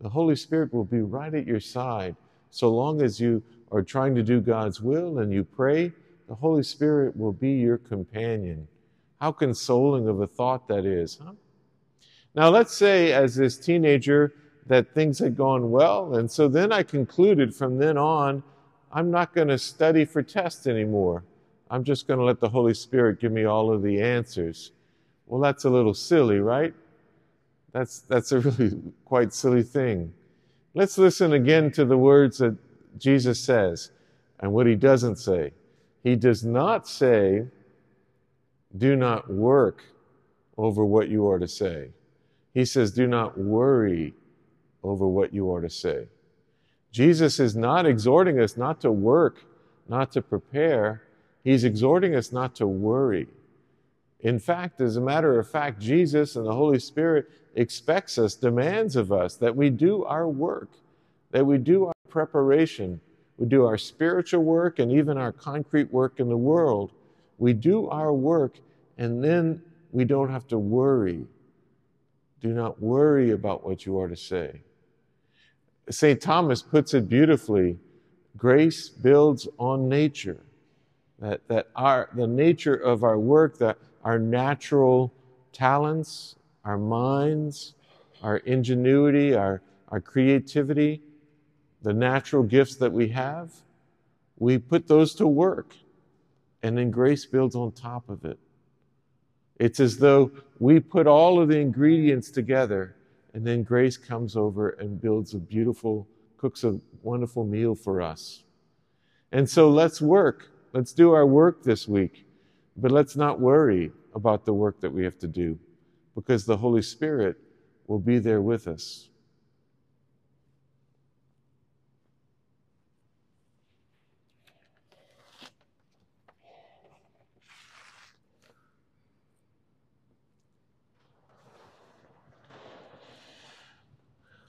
The 0.00 0.08
Holy 0.08 0.34
Spirit 0.34 0.74
will 0.74 0.84
be 0.84 1.00
right 1.00 1.32
at 1.32 1.46
your 1.46 1.60
side 1.60 2.16
so 2.50 2.68
long 2.68 3.00
as 3.00 3.20
you 3.20 3.42
are 3.70 3.82
trying 3.82 4.14
to 4.16 4.24
do 4.24 4.40
God's 4.40 4.80
will 4.80 5.20
and 5.20 5.32
you 5.32 5.44
pray, 5.44 5.92
the 6.28 6.34
Holy 6.34 6.64
Spirit 6.64 7.16
will 7.16 7.32
be 7.32 7.52
your 7.52 7.78
companion. 7.78 8.66
How 9.20 9.30
consoling 9.30 10.08
of 10.08 10.20
a 10.20 10.26
thought 10.26 10.66
that 10.66 10.84
is, 10.84 11.20
huh? 11.22 11.32
Now, 12.34 12.48
let's 12.48 12.74
say 12.74 13.12
as 13.12 13.36
this 13.36 13.56
teenager 13.56 14.34
that 14.66 14.94
things 14.94 15.20
had 15.20 15.36
gone 15.36 15.70
well, 15.70 16.16
and 16.16 16.28
so 16.28 16.48
then 16.48 16.72
I 16.72 16.82
concluded 16.82 17.54
from 17.54 17.78
then 17.78 17.96
on, 17.96 18.42
I'm 18.90 19.12
not 19.12 19.32
going 19.32 19.48
to 19.48 19.58
study 19.58 20.04
for 20.04 20.22
tests 20.22 20.66
anymore. 20.66 21.22
I'm 21.70 21.84
just 21.84 22.08
going 22.08 22.18
to 22.18 22.24
let 22.24 22.40
the 22.40 22.48
Holy 22.48 22.74
Spirit 22.74 23.20
give 23.20 23.32
me 23.32 23.44
all 23.44 23.72
of 23.72 23.82
the 23.82 24.00
answers. 24.00 24.72
Well, 25.28 25.40
that's 25.42 25.64
a 25.64 25.70
little 25.70 25.94
silly, 25.94 26.40
right? 26.40 26.74
That's, 27.72 28.00
that's 28.00 28.32
a 28.32 28.40
really 28.40 28.80
quite 29.04 29.32
silly 29.34 29.62
thing. 29.62 30.12
Let's 30.74 30.96
listen 30.96 31.34
again 31.34 31.70
to 31.72 31.84
the 31.84 31.98
words 31.98 32.38
that 32.38 32.56
Jesus 32.98 33.38
says 33.38 33.90
and 34.40 34.52
what 34.52 34.66
he 34.66 34.74
doesn't 34.74 35.16
say. 35.16 35.52
He 36.02 36.16
does 36.16 36.44
not 36.44 36.88
say, 36.88 37.46
do 38.76 38.96
not 38.96 39.30
work 39.30 39.82
over 40.56 40.84
what 40.84 41.08
you 41.08 41.28
are 41.28 41.38
to 41.38 41.48
say. 41.48 41.90
He 42.54 42.64
says, 42.64 42.90
do 42.90 43.06
not 43.06 43.38
worry 43.38 44.14
over 44.82 45.06
what 45.06 45.34
you 45.34 45.52
are 45.52 45.60
to 45.60 45.70
say. 45.70 46.06
Jesus 46.90 47.38
is 47.38 47.54
not 47.54 47.84
exhorting 47.84 48.40
us 48.40 48.56
not 48.56 48.80
to 48.80 48.90
work, 48.90 49.44
not 49.88 50.10
to 50.12 50.22
prepare. 50.22 51.02
He's 51.44 51.64
exhorting 51.64 52.14
us 52.14 52.32
not 52.32 52.54
to 52.56 52.66
worry. 52.66 53.26
In 54.20 54.38
fact, 54.38 54.80
as 54.80 54.96
a 54.96 55.00
matter 55.00 55.38
of 55.38 55.48
fact, 55.48 55.80
Jesus 55.80 56.36
and 56.36 56.46
the 56.46 56.54
Holy 56.54 56.78
Spirit 56.78 57.26
expects 57.54 58.18
us, 58.18 58.34
demands 58.34 58.96
of 58.96 59.12
us 59.12 59.36
that 59.36 59.54
we 59.54 59.70
do 59.70 60.04
our 60.04 60.28
work, 60.28 60.70
that 61.30 61.44
we 61.44 61.58
do 61.58 61.86
our 61.86 61.94
preparation, 62.08 63.00
we 63.36 63.46
do 63.46 63.64
our 63.64 63.78
spiritual 63.78 64.42
work 64.42 64.80
and 64.80 64.90
even 64.90 65.16
our 65.16 65.32
concrete 65.32 65.92
work 65.92 66.18
in 66.18 66.28
the 66.28 66.36
world. 66.36 66.92
We 67.38 67.52
do 67.52 67.88
our 67.88 68.12
work 68.12 68.56
and 68.96 69.22
then 69.22 69.62
we 69.92 70.04
don't 70.04 70.30
have 70.30 70.48
to 70.48 70.58
worry. 70.58 71.24
Do 72.40 72.48
not 72.48 72.82
worry 72.82 73.30
about 73.30 73.64
what 73.64 73.86
you 73.86 73.98
are 74.00 74.08
to 74.08 74.16
say. 74.16 74.60
St. 75.90 76.20
Thomas 76.20 76.62
puts 76.62 76.94
it 76.94 77.08
beautifully 77.08 77.78
grace 78.36 78.88
builds 78.88 79.48
on 79.58 79.88
nature. 79.88 80.40
That, 81.18 81.46
that 81.48 81.68
our, 81.74 82.08
the 82.14 82.26
nature 82.26 82.74
of 82.74 83.02
our 83.02 83.18
work, 83.18 83.58
that 83.58 83.78
our 84.08 84.18
natural 84.18 85.12
talents, 85.52 86.34
our 86.64 86.78
minds, 86.78 87.74
our 88.22 88.38
ingenuity, 88.38 89.34
our, 89.34 89.60
our 89.88 90.00
creativity, 90.00 91.02
the 91.82 91.92
natural 91.92 92.42
gifts 92.42 92.76
that 92.76 92.90
we 92.90 93.08
have, 93.08 93.52
we 94.38 94.56
put 94.56 94.88
those 94.88 95.14
to 95.14 95.26
work. 95.26 95.74
And 96.62 96.78
then 96.78 96.90
grace 96.90 97.26
builds 97.26 97.54
on 97.54 97.70
top 97.72 98.08
of 98.08 98.24
it. 98.24 98.38
It's 99.58 99.78
as 99.78 99.98
though 99.98 100.30
we 100.58 100.80
put 100.80 101.06
all 101.06 101.38
of 101.38 101.48
the 101.48 101.58
ingredients 101.58 102.30
together, 102.30 102.96
and 103.34 103.46
then 103.46 103.62
grace 103.62 103.98
comes 103.98 104.36
over 104.36 104.70
and 104.70 104.98
builds 104.98 105.34
a 105.34 105.38
beautiful, 105.38 106.08
cooks 106.38 106.64
a 106.64 106.80
wonderful 107.02 107.44
meal 107.44 107.74
for 107.74 108.00
us. 108.00 108.42
And 109.32 109.46
so 109.50 109.68
let's 109.68 110.00
work. 110.00 110.48
Let's 110.72 110.94
do 110.94 111.12
our 111.12 111.26
work 111.26 111.62
this 111.62 111.86
week. 111.86 112.24
But 112.74 112.90
let's 112.90 113.14
not 113.14 113.38
worry 113.38 113.92
about 114.14 114.44
the 114.44 114.52
work 114.52 114.80
that 114.80 114.92
we 114.92 115.04
have 115.04 115.18
to 115.18 115.28
do 115.28 115.58
because 116.14 116.44
the 116.44 116.56
Holy 116.56 116.82
Spirit 116.82 117.36
will 117.86 117.98
be 117.98 118.18
there 118.18 118.42
with 118.42 118.66
us. 118.68 119.08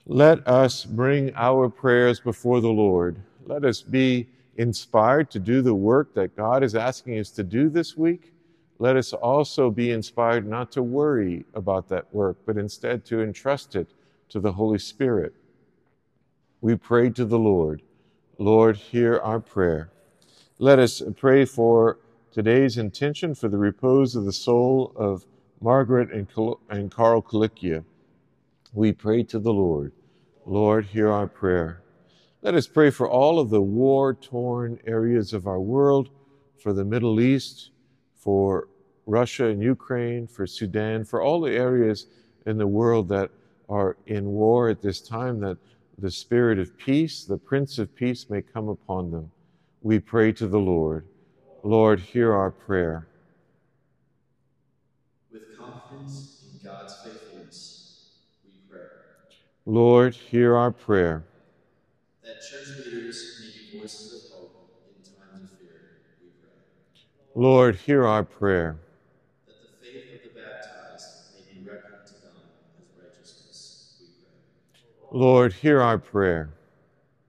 Let 0.06 0.48
us 0.48 0.86
bring 0.86 1.32
our 1.36 1.70
prayers 1.70 2.20
before 2.20 2.62
the 2.62 2.68
Lord. 2.70 3.22
Let 3.46 3.64
us 3.64 3.82
be 3.84 4.28
inspired 4.58 5.30
to 5.32 5.40
do 5.40 5.62
the 5.62 5.76
work 5.76 6.16
that 6.16 6.36
God 6.36 6.64
is 6.64 6.74
asking 6.74 7.20
us 7.20 7.30
to 7.32 7.44
do 7.44 7.70
this 7.70 7.96
week 7.96 8.34
let 8.80 8.96
us 8.96 9.12
also 9.12 9.70
be 9.70 9.92
inspired 9.92 10.48
not 10.48 10.72
to 10.72 10.82
worry 10.82 11.46
about 11.54 11.90
that 11.90 12.14
work, 12.14 12.38
but 12.46 12.58
instead 12.58 13.04
to 13.06 13.22
entrust 13.22 13.76
it 13.76 13.90
to 14.30 14.40
the 14.40 14.54
Holy 14.54 14.80
Spirit. 14.80 15.34
We 16.62 16.76
pray 16.76 17.10
to 17.12 17.26
the 17.26 17.38
Lord. 17.38 17.82
Lord, 18.38 18.78
hear 18.78 19.18
our 19.18 19.42
prayer. 19.42 19.92
Let 20.60 20.80
us 20.80 21.02
pray 21.18 21.44
for 21.44 22.00
today's 22.32 22.78
intention 22.78 23.36
for 23.36 23.50
the 23.50 23.58
repose 23.58 24.16
of 24.16 24.24
the 24.24 24.32
soul 24.32 24.94
of 24.96 25.26
Margaret 25.60 26.12
and, 26.14 26.28
and 26.70 26.90
Carl 26.90 27.22
Kalikia. 27.22 27.84
We 28.72 28.94
pray 28.94 29.24
to 29.24 29.40
the 29.40 29.54
Lord. 29.54 29.92
Lord, 30.46 30.86
hear 30.86 31.10
our 31.10 31.28
prayer. 31.28 31.82
Let 32.42 32.56
us 32.56 32.68
pray 32.68 32.92
for 32.92 33.10
all 33.10 33.40
of 33.40 33.50
the 33.50 33.62
war 33.62 34.14
torn 34.14 34.80
areas 34.88 35.34
of 35.34 35.48
our 35.48 35.60
world, 35.60 36.10
for 36.62 36.72
the 36.72 36.86
Middle 36.86 37.20
East, 37.20 37.72
for 38.20 38.68
Russia 39.06 39.48
and 39.48 39.64
Ukraine, 39.64 40.28
for 40.28 40.46
Sudan, 40.46 41.04
for 41.04 41.22
all 41.22 41.42
the 41.42 41.54
areas 41.54 42.08
in 42.46 42.58
the 42.58 42.68
world 42.68 43.08
that 43.10 43.32
are 43.70 43.98
in 44.08 44.26
war 44.26 44.70
at 44.70 44.82
this 44.82 45.00
time, 45.00 45.40
that 45.40 45.58
the 45.98 46.12
Spirit 46.12 46.60
of 46.60 46.78
peace, 46.78 47.24
the 47.24 47.38
Prince 47.38 47.80
of 47.80 47.96
Peace, 47.96 48.30
may 48.30 48.42
come 48.42 48.68
upon 48.70 49.12
them. 49.12 49.32
We 49.82 50.00
pray 50.00 50.32
to 50.34 50.48
the 50.48 50.60
Lord. 50.60 51.06
Lord, 51.64 52.00
hear 52.00 52.34
our 52.34 52.52
prayer. 52.52 53.08
With 55.32 55.58
confidence 55.58 56.44
in 56.52 56.68
God's 56.68 56.96
faithfulness, 57.04 58.12
we 58.44 58.52
pray. 58.70 58.86
Lord, 59.66 60.14
hear 60.16 60.56
our 60.56 60.72
prayer. 60.72 61.24
That 62.24 62.42
church 62.42 62.86
leaders 62.86 63.42
may 63.42 63.72
be 63.72 63.80
voices 63.80 64.14
of 64.14 64.30
Lord, 67.40 67.78
hear 67.78 68.06
our 68.06 68.26
prayer. 68.26 68.76
That 69.48 69.54
the 69.62 69.70
faith 69.88 70.14
of 70.14 70.24
the 70.24 70.42
baptized 70.42 71.36
may 71.36 71.54
be 71.54 71.66
reckoned 71.66 72.06
to 72.08 72.14
them 72.16 72.36
as 72.78 73.02
righteousness, 73.02 73.96
we 74.02 74.08
pray. 75.10 75.18
Lord, 75.18 75.54
hear 75.54 75.82
our 75.82 75.98
prayer. 75.98 76.50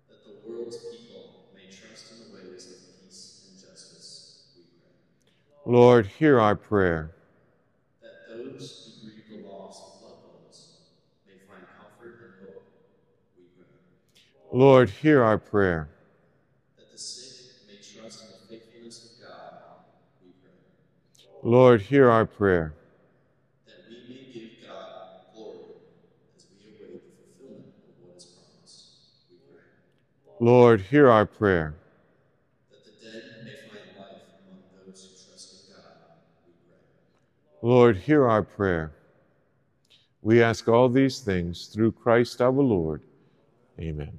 That 0.08 0.24
the 0.24 0.50
world's 0.50 0.78
people 0.78 1.46
may 1.54 1.70
trust 1.70 2.10
in 2.10 2.18
the 2.26 2.34
ways 2.34 2.66
of 2.72 3.04
peace 3.04 3.50
and 3.52 3.60
justice, 3.60 4.48
we 4.56 4.62
pray. 5.64 5.72
Lord, 5.72 6.06
hear 6.06 6.40
our 6.40 6.56
prayer. 6.56 7.12
That 8.02 8.36
those 8.36 8.98
who 9.00 9.10
grieve 9.10 9.44
the 9.44 9.48
loss 9.48 9.80
of 9.80 10.02
loved 10.02 10.24
ones 10.42 10.70
may 11.24 11.34
find 11.48 11.64
comfort 11.78 12.18
and 12.20 12.48
hope, 12.48 12.64
we 13.38 13.44
pray. 13.56 14.58
Lord, 14.58 14.90
hear 14.90 15.22
our 15.22 15.38
prayer. 15.38 15.88
Lord, 21.42 21.80
hear 21.80 22.10
our 22.10 22.26
prayer. 22.26 22.74
That 23.66 23.84
we 23.88 23.96
may 24.08 24.32
give 24.32 24.50
God 24.68 25.32
glory 25.34 25.56
as 26.36 26.46
we 26.52 26.84
await 26.84 27.02
the 27.02 27.38
fulfillment 27.38 27.72
of 27.88 28.06
what 28.06 28.16
is 28.18 28.24
promised, 28.26 28.84
we 29.30 29.36
pray. 29.50 29.62
Lord, 30.38 30.82
hear 30.82 31.08
our 31.08 31.24
prayer. 31.24 31.74
That 32.70 32.84
the 32.84 33.06
dead 33.06 33.24
may 33.44 33.50
find 33.70 33.98
life 33.98 34.22
among 34.46 34.60
those 34.86 35.02
who 35.02 35.30
trust 35.30 35.68
in 35.68 35.74
God, 35.74 35.84
we 36.46 36.52
pray. 36.68 37.68
Lord, 37.68 37.96
hear 37.96 38.28
our 38.28 38.42
prayer. 38.42 38.92
We 40.20 40.42
ask 40.42 40.68
all 40.68 40.90
these 40.90 41.20
things 41.20 41.66
through 41.68 41.92
Christ 41.92 42.42
our 42.42 42.50
Lord. 42.50 43.00
Amen. 43.78 44.18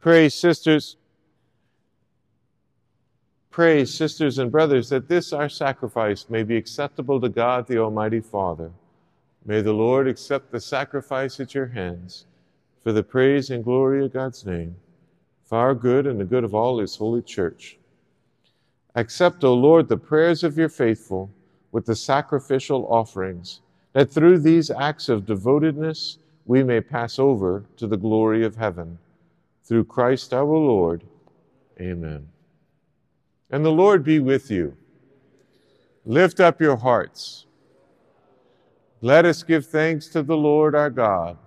Pray, 0.00 0.30
sisters, 0.30 0.96
pray, 3.50 3.84
sisters 3.84 4.38
and 4.38 4.50
brothers, 4.50 4.88
that 4.88 5.08
this 5.08 5.30
our 5.30 5.50
sacrifice 5.50 6.24
may 6.30 6.42
be 6.42 6.56
acceptable 6.56 7.20
to 7.20 7.28
God 7.28 7.66
the 7.66 7.76
Almighty 7.76 8.20
Father. 8.20 8.70
May 9.44 9.60
the 9.60 9.74
Lord 9.74 10.08
accept 10.08 10.52
the 10.52 10.60
sacrifice 10.60 11.38
at 11.38 11.54
your 11.54 11.66
hands 11.66 12.24
for 12.82 12.92
the 12.92 13.02
praise 13.02 13.50
and 13.50 13.62
glory 13.62 14.02
of 14.02 14.14
God's 14.14 14.46
name, 14.46 14.74
for 15.44 15.58
our 15.58 15.74
good 15.74 16.06
and 16.06 16.18
the 16.18 16.24
good 16.24 16.44
of 16.44 16.54
all 16.54 16.78
his 16.78 16.96
holy 16.96 17.20
church. 17.20 17.76
Accept, 18.94 19.44
O 19.44 19.52
Lord, 19.52 19.86
the 19.88 19.98
prayers 19.98 20.42
of 20.42 20.56
your 20.56 20.70
faithful 20.70 21.30
with 21.72 21.84
the 21.84 21.94
sacrificial 21.94 22.86
offerings, 22.90 23.60
that 23.92 24.10
through 24.10 24.38
these 24.38 24.70
acts 24.70 25.10
of 25.10 25.26
devotedness 25.26 26.16
we 26.46 26.62
may 26.62 26.80
pass 26.80 27.18
over 27.18 27.64
to 27.76 27.86
the 27.86 27.98
glory 27.98 28.46
of 28.46 28.56
heaven. 28.56 28.98
Through 29.70 29.84
Christ 29.84 30.34
our 30.34 30.44
Lord. 30.44 31.04
Amen. 31.80 32.26
And 33.52 33.64
the 33.64 33.70
Lord 33.70 34.02
be 34.02 34.18
with 34.18 34.50
you. 34.50 34.76
Lift 36.04 36.40
up 36.40 36.60
your 36.60 36.74
hearts. 36.74 37.46
Let 39.00 39.24
us 39.24 39.44
give 39.44 39.64
thanks 39.64 40.08
to 40.08 40.24
the 40.24 40.36
Lord 40.36 40.74
our 40.74 40.90
God. 40.90 41.38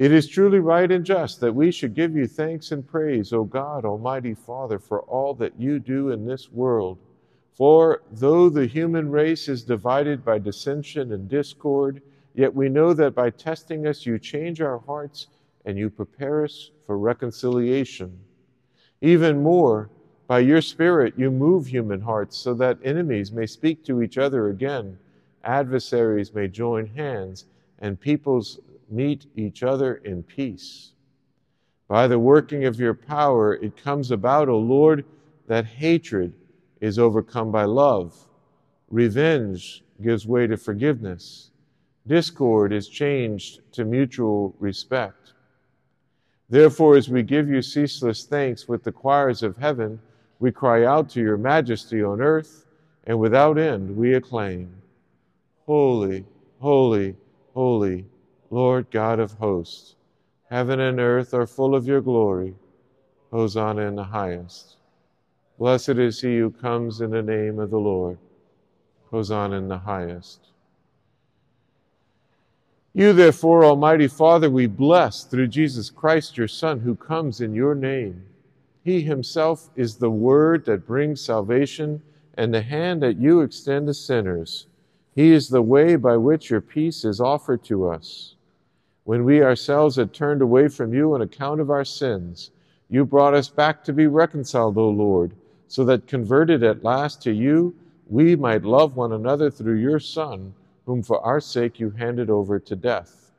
It 0.00 0.10
is 0.10 0.26
truly 0.26 0.58
right 0.58 0.90
and 0.90 1.04
just 1.04 1.38
that 1.38 1.54
we 1.54 1.70
should 1.70 1.94
give 1.94 2.16
you 2.16 2.26
thanks 2.26 2.72
and 2.72 2.84
praise, 2.84 3.32
O 3.32 3.44
God, 3.44 3.84
Almighty 3.84 4.34
Father, 4.34 4.80
for 4.80 5.02
all 5.02 5.34
that 5.34 5.52
you 5.56 5.78
do 5.78 6.10
in 6.10 6.26
this 6.26 6.50
world. 6.50 6.98
For 7.54 8.02
though 8.10 8.48
the 8.48 8.66
human 8.66 9.08
race 9.08 9.48
is 9.48 9.62
divided 9.62 10.24
by 10.24 10.40
dissension 10.40 11.12
and 11.12 11.28
discord, 11.28 12.02
yet 12.34 12.52
we 12.52 12.68
know 12.68 12.92
that 12.92 13.14
by 13.14 13.30
testing 13.30 13.86
us 13.86 14.04
you 14.04 14.18
change 14.18 14.60
our 14.60 14.78
hearts 14.80 15.28
and 15.64 15.78
you 15.78 15.90
prepare 15.90 16.44
us 16.44 16.70
for 16.86 16.98
reconciliation. 16.98 18.18
Even 19.00 19.42
more, 19.42 19.90
by 20.26 20.40
your 20.40 20.60
Spirit 20.60 21.14
you 21.16 21.30
move 21.30 21.66
human 21.66 22.00
hearts 22.00 22.36
so 22.36 22.54
that 22.54 22.78
enemies 22.84 23.32
may 23.32 23.46
speak 23.46 23.84
to 23.84 24.02
each 24.02 24.18
other 24.18 24.48
again, 24.48 24.98
adversaries 25.44 26.34
may 26.34 26.48
join 26.48 26.86
hands, 26.86 27.46
and 27.78 28.00
peoples 28.00 28.60
meet 28.90 29.26
each 29.36 29.62
other 29.62 29.96
in 29.96 30.22
peace. 30.22 30.92
By 31.88 32.06
the 32.06 32.18
working 32.18 32.64
of 32.64 32.78
your 32.78 32.94
power, 32.94 33.54
it 33.54 33.82
comes 33.82 34.10
about, 34.10 34.48
O 34.48 34.58
Lord, 34.58 35.04
that 35.46 35.64
hatred 35.64 36.34
is 36.80 36.98
overcome 36.98 37.50
by 37.50 37.64
love, 37.64 38.14
revenge 38.90 39.82
gives 40.02 40.26
way 40.26 40.46
to 40.46 40.56
forgiveness, 40.56 41.50
discord 42.06 42.72
is 42.72 42.88
changed 42.88 43.60
to 43.72 43.84
mutual 43.84 44.54
respect. 44.58 45.32
Therefore, 46.50 46.96
as 46.96 47.08
we 47.08 47.22
give 47.22 47.48
you 47.48 47.60
ceaseless 47.60 48.24
thanks 48.24 48.66
with 48.66 48.82
the 48.82 48.92
choirs 48.92 49.42
of 49.42 49.56
heaven, 49.58 50.00
we 50.38 50.50
cry 50.50 50.84
out 50.84 51.10
to 51.10 51.20
your 51.20 51.36
majesty 51.36 52.02
on 52.02 52.20
earth, 52.20 52.66
and 53.04 53.18
without 53.18 53.58
end 53.58 53.96
we 53.96 54.14
acclaim 54.14 54.72
Holy, 55.66 56.24
holy, 56.60 57.14
holy 57.52 58.06
Lord 58.50 58.90
God 58.90 59.20
of 59.20 59.32
hosts, 59.32 59.96
heaven 60.48 60.80
and 60.80 60.98
earth 60.98 61.34
are 61.34 61.46
full 61.46 61.74
of 61.74 61.86
your 61.86 62.00
glory. 62.00 62.54
Hosanna 63.30 63.82
in 63.82 63.94
the 63.96 64.04
highest. 64.04 64.76
Blessed 65.58 65.90
is 65.90 66.22
he 66.22 66.38
who 66.38 66.50
comes 66.50 67.02
in 67.02 67.10
the 67.10 67.22
name 67.22 67.58
of 67.58 67.70
the 67.70 67.78
Lord. 67.78 68.16
Hosanna 69.10 69.56
in 69.56 69.68
the 69.68 69.76
highest. 69.76 70.48
You, 72.98 73.12
therefore, 73.12 73.64
Almighty 73.64 74.08
Father, 74.08 74.50
we 74.50 74.66
bless 74.66 75.22
through 75.22 75.46
Jesus 75.46 75.88
Christ, 75.88 76.36
your 76.36 76.48
Son, 76.48 76.80
who 76.80 76.96
comes 76.96 77.40
in 77.40 77.54
your 77.54 77.76
name. 77.76 78.24
He 78.82 79.02
himself 79.02 79.70
is 79.76 79.94
the 79.94 80.10
word 80.10 80.64
that 80.64 80.84
brings 80.84 81.20
salvation 81.20 82.02
and 82.34 82.52
the 82.52 82.62
hand 82.62 83.00
that 83.04 83.16
you 83.16 83.40
extend 83.40 83.86
to 83.86 83.94
sinners. 83.94 84.66
He 85.14 85.30
is 85.30 85.48
the 85.48 85.62
way 85.62 85.94
by 85.94 86.16
which 86.16 86.50
your 86.50 86.60
peace 86.60 87.04
is 87.04 87.20
offered 87.20 87.62
to 87.66 87.88
us. 87.88 88.34
When 89.04 89.22
we 89.22 89.44
ourselves 89.44 89.94
had 89.94 90.12
turned 90.12 90.42
away 90.42 90.66
from 90.66 90.92
you 90.92 91.14
on 91.14 91.22
account 91.22 91.60
of 91.60 91.70
our 91.70 91.84
sins, 91.84 92.50
you 92.90 93.04
brought 93.04 93.32
us 93.32 93.48
back 93.48 93.84
to 93.84 93.92
be 93.92 94.08
reconciled, 94.08 94.76
O 94.76 94.88
Lord, 94.88 95.30
so 95.68 95.84
that 95.84 96.08
converted 96.08 96.64
at 96.64 96.82
last 96.82 97.22
to 97.22 97.30
you, 97.30 97.76
we 98.08 98.34
might 98.34 98.64
love 98.64 98.96
one 98.96 99.12
another 99.12 99.52
through 99.52 99.76
your 99.76 100.00
Son, 100.00 100.52
whom 100.88 101.02
for 101.02 101.20
our 101.20 101.38
sake 101.38 101.78
you 101.78 101.90
handed 101.90 102.30
over 102.30 102.58
to 102.58 102.74
death. 102.74 103.30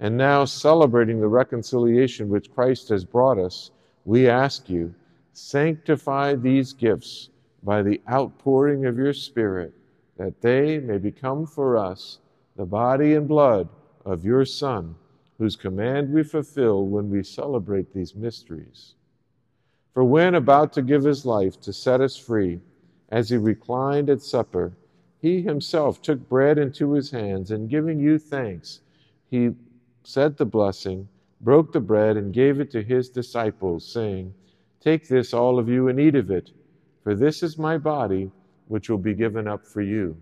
And 0.00 0.16
now, 0.16 0.44
celebrating 0.44 1.20
the 1.20 1.28
reconciliation 1.28 2.28
which 2.28 2.52
Christ 2.52 2.88
has 2.88 3.04
brought 3.04 3.38
us, 3.38 3.70
we 4.04 4.28
ask 4.28 4.68
you, 4.68 4.92
sanctify 5.34 6.34
these 6.34 6.72
gifts 6.72 7.28
by 7.62 7.80
the 7.80 8.00
outpouring 8.10 8.86
of 8.86 8.98
your 8.98 9.12
Spirit, 9.12 9.72
that 10.16 10.40
they 10.40 10.80
may 10.80 10.98
become 10.98 11.46
for 11.46 11.76
us 11.76 12.18
the 12.56 12.66
body 12.66 13.14
and 13.14 13.28
blood 13.28 13.68
of 14.04 14.24
your 14.24 14.44
Son, 14.44 14.96
whose 15.38 15.54
command 15.54 16.12
we 16.12 16.24
fulfill 16.24 16.86
when 16.86 17.08
we 17.08 17.22
celebrate 17.22 17.94
these 17.94 18.16
mysteries. 18.16 18.94
For 19.94 20.02
when 20.02 20.34
about 20.34 20.72
to 20.72 20.82
give 20.82 21.04
his 21.04 21.24
life 21.24 21.60
to 21.60 21.72
set 21.72 22.00
us 22.00 22.16
free, 22.16 22.58
as 23.10 23.30
he 23.30 23.36
reclined 23.36 24.10
at 24.10 24.22
supper, 24.22 24.72
he 25.22 25.40
himself 25.40 26.02
took 26.02 26.28
bread 26.28 26.58
into 26.58 26.92
his 26.94 27.12
hands, 27.12 27.52
and 27.52 27.70
giving 27.70 28.00
you 28.00 28.18
thanks, 28.18 28.80
he 29.30 29.50
said 30.02 30.36
the 30.36 30.44
blessing, 30.44 31.08
broke 31.40 31.72
the 31.72 31.78
bread, 31.80 32.16
and 32.16 32.34
gave 32.34 32.58
it 32.58 32.72
to 32.72 32.82
his 32.82 33.08
disciples, 33.08 33.86
saying, 33.86 34.34
Take 34.80 35.06
this, 35.06 35.32
all 35.32 35.60
of 35.60 35.68
you, 35.68 35.86
and 35.86 36.00
eat 36.00 36.16
of 36.16 36.32
it, 36.32 36.50
for 37.04 37.14
this 37.14 37.44
is 37.44 37.56
my 37.56 37.78
body, 37.78 38.32
which 38.66 38.90
will 38.90 38.98
be 38.98 39.14
given 39.14 39.46
up 39.46 39.64
for 39.64 39.80
you. 39.80 40.16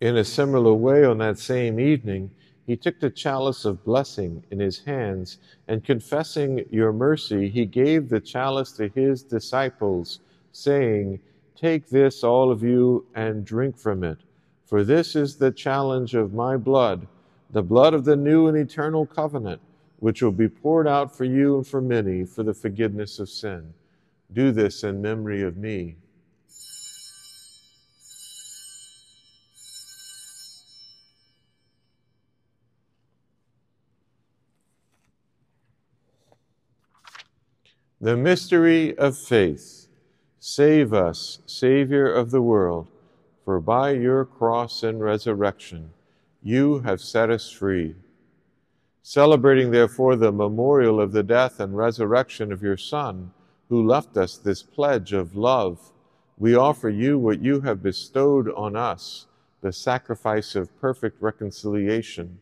In 0.00 0.16
a 0.16 0.24
similar 0.24 0.74
way, 0.74 1.04
on 1.04 1.18
that 1.18 1.38
same 1.38 1.78
evening, 1.78 2.32
he 2.72 2.76
took 2.78 2.98
the 3.00 3.10
chalice 3.10 3.66
of 3.66 3.84
blessing 3.84 4.42
in 4.50 4.58
his 4.58 4.78
hands, 4.78 5.36
and 5.68 5.84
confessing 5.84 6.64
your 6.70 6.90
mercy, 6.90 7.50
he 7.50 7.66
gave 7.66 8.08
the 8.08 8.18
chalice 8.18 8.72
to 8.72 8.88
his 8.88 9.22
disciples, 9.22 10.20
saying, 10.52 11.20
Take 11.54 11.90
this, 11.90 12.24
all 12.24 12.50
of 12.50 12.62
you, 12.62 13.04
and 13.14 13.44
drink 13.44 13.76
from 13.76 14.02
it. 14.02 14.16
For 14.64 14.84
this 14.84 15.14
is 15.14 15.36
the 15.36 15.52
challenge 15.52 16.14
of 16.14 16.32
my 16.32 16.56
blood, 16.56 17.06
the 17.50 17.62
blood 17.62 17.92
of 17.92 18.06
the 18.06 18.16
new 18.16 18.46
and 18.46 18.56
eternal 18.56 19.04
covenant, 19.04 19.60
which 19.98 20.22
will 20.22 20.32
be 20.32 20.48
poured 20.48 20.88
out 20.88 21.14
for 21.14 21.24
you 21.24 21.56
and 21.56 21.66
for 21.66 21.82
many 21.82 22.24
for 22.24 22.42
the 22.42 22.54
forgiveness 22.54 23.18
of 23.18 23.28
sin. 23.28 23.74
Do 24.32 24.50
this 24.50 24.82
in 24.82 25.02
memory 25.02 25.42
of 25.42 25.58
me. 25.58 25.96
The 38.02 38.16
mystery 38.16 38.98
of 38.98 39.16
faith. 39.16 39.86
Save 40.40 40.92
us, 40.92 41.38
Savior 41.46 42.12
of 42.12 42.32
the 42.32 42.42
world, 42.42 42.88
for 43.44 43.60
by 43.60 43.92
your 43.92 44.24
cross 44.24 44.82
and 44.82 45.00
resurrection 45.00 45.92
you 46.42 46.80
have 46.80 47.00
set 47.00 47.30
us 47.30 47.48
free. 47.48 47.94
Celebrating, 49.04 49.70
therefore, 49.70 50.16
the 50.16 50.32
memorial 50.32 51.00
of 51.00 51.12
the 51.12 51.22
death 51.22 51.60
and 51.60 51.76
resurrection 51.76 52.50
of 52.50 52.60
your 52.60 52.76
Son, 52.76 53.30
who 53.68 53.86
left 53.86 54.16
us 54.16 54.36
this 54.36 54.64
pledge 54.64 55.12
of 55.12 55.36
love, 55.36 55.92
we 56.36 56.56
offer 56.56 56.88
you 56.88 57.20
what 57.20 57.40
you 57.40 57.60
have 57.60 57.84
bestowed 57.84 58.52
on 58.54 58.74
us, 58.74 59.26
the 59.60 59.72
sacrifice 59.72 60.56
of 60.56 60.76
perfect 60.80 61.22
reconciliation. 61.22 62.40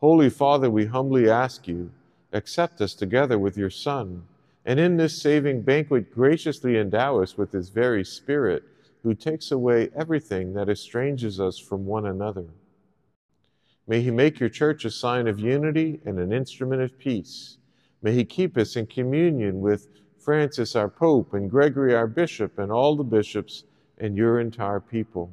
Holy 0.00 0.30
Father, 0.30 0.70
we 0.70 0.86
humbly 0.86 1.28
ask 1.28 1.68
you, 1.68 1.90
accept 2.32 2.80
us 2.80 2.94
together 2.94 3.38
with 3.38 3.58
your 3.58 3.68
Son 3.68 4.22
and 4.64 4.80
in 4.80 4.96
this 4.96 5.20
saving 5.20 5.62
banquet, 5.62 6.12
graciously 6.12 6.78
endow 6.78 7.20
us 7.20 7.36
with 7.36 7.52
his 7.52 7.68
very 7.68 8.04
Spirit, 8.04 8.62
who 9.02 9.14
takes 9.14 9.50
away 9.50 9.90
everything 9.94 10.54
that 10.54 10.68
estranges 10.68 11.38
us 11.38 11.58
from 11.58 11.84
one 11.84 12.06
another. 12.06 12.46
May 13.86 14.00
he 14.00 14.10
make 14.10 14.40
your 14.40 14.48
church 14.48 14.86
a 14.86 14.90
sign 14.90 15.28
of 15.28 15.38
unity 15.38 16.00
and 16.06 16.18
an 16.18 16.32
instrument 16.32 16.80
of 16.80 16.98
peace. 16.98 17.58
May 18.00 18.12
he 18.12 18.24
keep 18.24 18.56
us 18.56 18.76
in 18.76 18.86
communion 18.86 19.60
with 19.60 19.88
Francis 20.18 20.74
our 20.74 20.88
Pope 20.88 21.34
and 21.34 21.50
Gregory 21.50 21.94
our 21.94 22.06
Bishop 22.06 22.58
and 22.58 22.72
all 22.72 22.96
the 22.96 23.04
bishops 23.04 23.64
and 23.98 24.16
your 24.16 24.40
entire 24.40 24.80
people. 24.80 25.30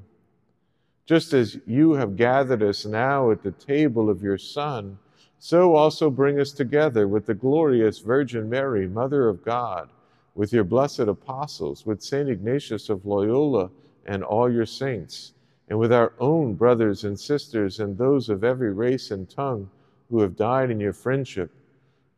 Just 1.06 1.34
as 1.34 1.58
you 1.66 1.94
have 1.94 2.18
gathered 2.18 2.62
us 2.62 2.86
now 2.86 3.32
at 3.32 3.42
the 3.42 3.52
table 3.52 4.10
of 4.10 4.22
your 4.22 4.38
Son, 4.38 4.98
so 5.44 5.74
also 5.74 6.12
bring 6.12 6.40
us 6.40 6.52
together 6.52 7.08
with 7.08 7.26
the 7.26 7.34
glorious 7.34 7.98
Virgin 7.98 8.48
Mary, 8.48 8.88
Mother 8.88 9.28
of 9.28 9.44
God, 9.44 9.90
with 10.36 10.54
your 10.54 10.64
blessed 10.64 11.00
apostles, 11.00 11.84
with 11.84 12.04
St. 12.04 12.30
Ignatius 12.30 12.90
of 12.90 13.08
Loyola 13.08 13.72
and 14.06 14.24
all 14.24 14.52
your 14.52 14.68
saints, 14.68 15.34
and 15.68 15.80
with 15.80 15.92
our 15.92 16.14
own 16.20 16.54
brothers 16.54 17.06
and 17.06 17.20
sisters 17.20 17.80
and 17.80 17.98
those 17.98 18.30
of 18.30 18.44
every 18.44 18.72
race 18.72 19.10
and 19.10 19.28
tongue 19.28 19.68
who 20.12 20.22
have 20.22 20.36
died 20.36 20.70
in 20.70 20.80
your 20.80 20.94
friendship, 20.94 21.50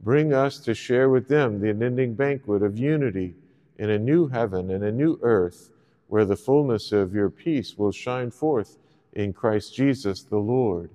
bring 0.02 0.34
us 0.34 0.60
to 0.60 0.74
share 0.74 1.10
with 1.10 1.30
them 1.30 1.62
the 1.62 1.70
unending 1.70 2.16
banquet 2.16 2.62
of 2.62 2.78
unity 2.78 3.36
in 3.78 3.90
a 3.90 3.98
new 3.98 4.28
heaven 4.28 4.70
and 4.70 4.84
a 4.84 4.92
new 4.92 5.18
earth, 5.22 5.72
where 6.10 6.26
the 6.26 6.36
fullness 6.36 6.92
of 6.92 7.16
your 7.16 7.30
peace 7.30 7.78
will 7.78 7.94
shine 7.94 8.30
forth 8.30 8.78
in 9.14 9.32
Christ 9.32 9.74
Jesus 9.74 10.24
the 10.24 10.36
Lord. 10.36 10.90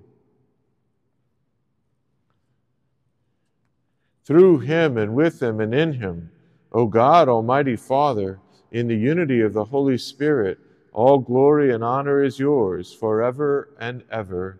Through 4.29 4.59
him 4.59 4.95
and 4.99 5.15
with 5.15 5.41
him 5.41 5.59
and 5.59 5.73
in 5.73 5.93
him, 5.93 6.29
O 6.71 6.85
God, 6.85 7.27
Almighty 7.27 7.75
Father, 7.75 8.39
in 8.71 8.87
the 8.87 8.95
unity 8.95 9.41
of 9.41 9.53
the 9.53 9.65
Holy 9.65 9.97
Spirit, 9.97 10.59
all 10.93 11.17
glory 11.17 11.73
and 11.73 11.83
honor 11.83 12.21
is 12.21 12.37
yours 12.37 12.93
forever 12.93 13.69
and 13.79 14.03
ever. 14.11 14.59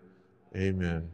Amen. 0.56 1.08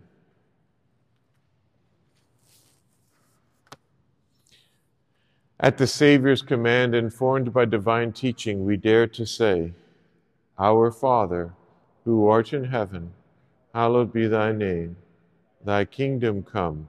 At 5.60 5.76
the 5.76 5.86
Savior's 5.86 6.40
command, 6.40 6.94
informed 6.94 7.52
by 7.52 7.66
divine 7.66 8.14
teaching, 8.14 8.64
we 8.64 8.78
dare 8.78 9.06
to 9.06 9.26
say, 9.26 9.74
Our 10.58 10.90
Father, 10.90 11.52
who 12.06 12.26
art 12.26 12.54
in 12.54 12.64
heaven, 12.64 13.12
hallowed 13.74 14.14
be 14.14 14.26
thy 14.26 14.52
name. 14.52 14.96
Thy 15.62 15.84
kingdom 15.84 16.42
come, 16.42 16.88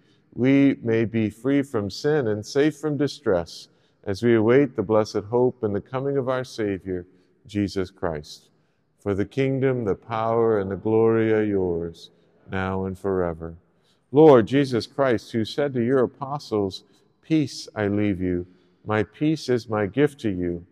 we 0.33 0.77
may 0.81 1.05
be 1.05 1.29
free 1.29 1.61
from 1.61 1.89
sin 1.89 2.27
and 2.27 2.45
safe 2.45 2.77
from 2.77 2.97
distress 2.97 3.67
as 4.03 4.23
we 4.23 4.35
await 4.35 4.75
the 4.75 4.83
blessed 4.83 5.23
hope 5.29 5.63
and 5.63 5.75
the 5.75 5.81
coming 5.81 6.17
of 6.17 6.29
our 6.29 6.43
Savior, 6.43 7.05
Jesus 7.45 7.91
Christ. 7.91 8.49
For 8.99 9.13
the 9.13 9.25
kingdom, 9.25 9.85
the 9.85 9.95
power, 9.95 10.59
and 10.59 10.71
the 10.71 10.75
glory 10.75 11.33
are 11.33 11.43
yours, 11.43 12.11
now 12.49 12.85
and 12.85 12.97
forever. 12.97 13.55
Lord 14.11 14.47
Jesus 14.47 14.87
Christ, 14.87 15.31
who 15.31 15.45
said 15.45 15.73
to 15.73 15.83
your 15.83 16.03
apostles, 16.03 16.83
Peace 17.21 17.67
I 17.75 17.87
leave 17.87 18.21
you, 18.21 18.45
my 18.85 19.03
peace 19.03 19.49
is 19.49 19.69
my 19.69 19.85
gift 19.85 20.19
to 20.21 20.29
you. 20.29 20.65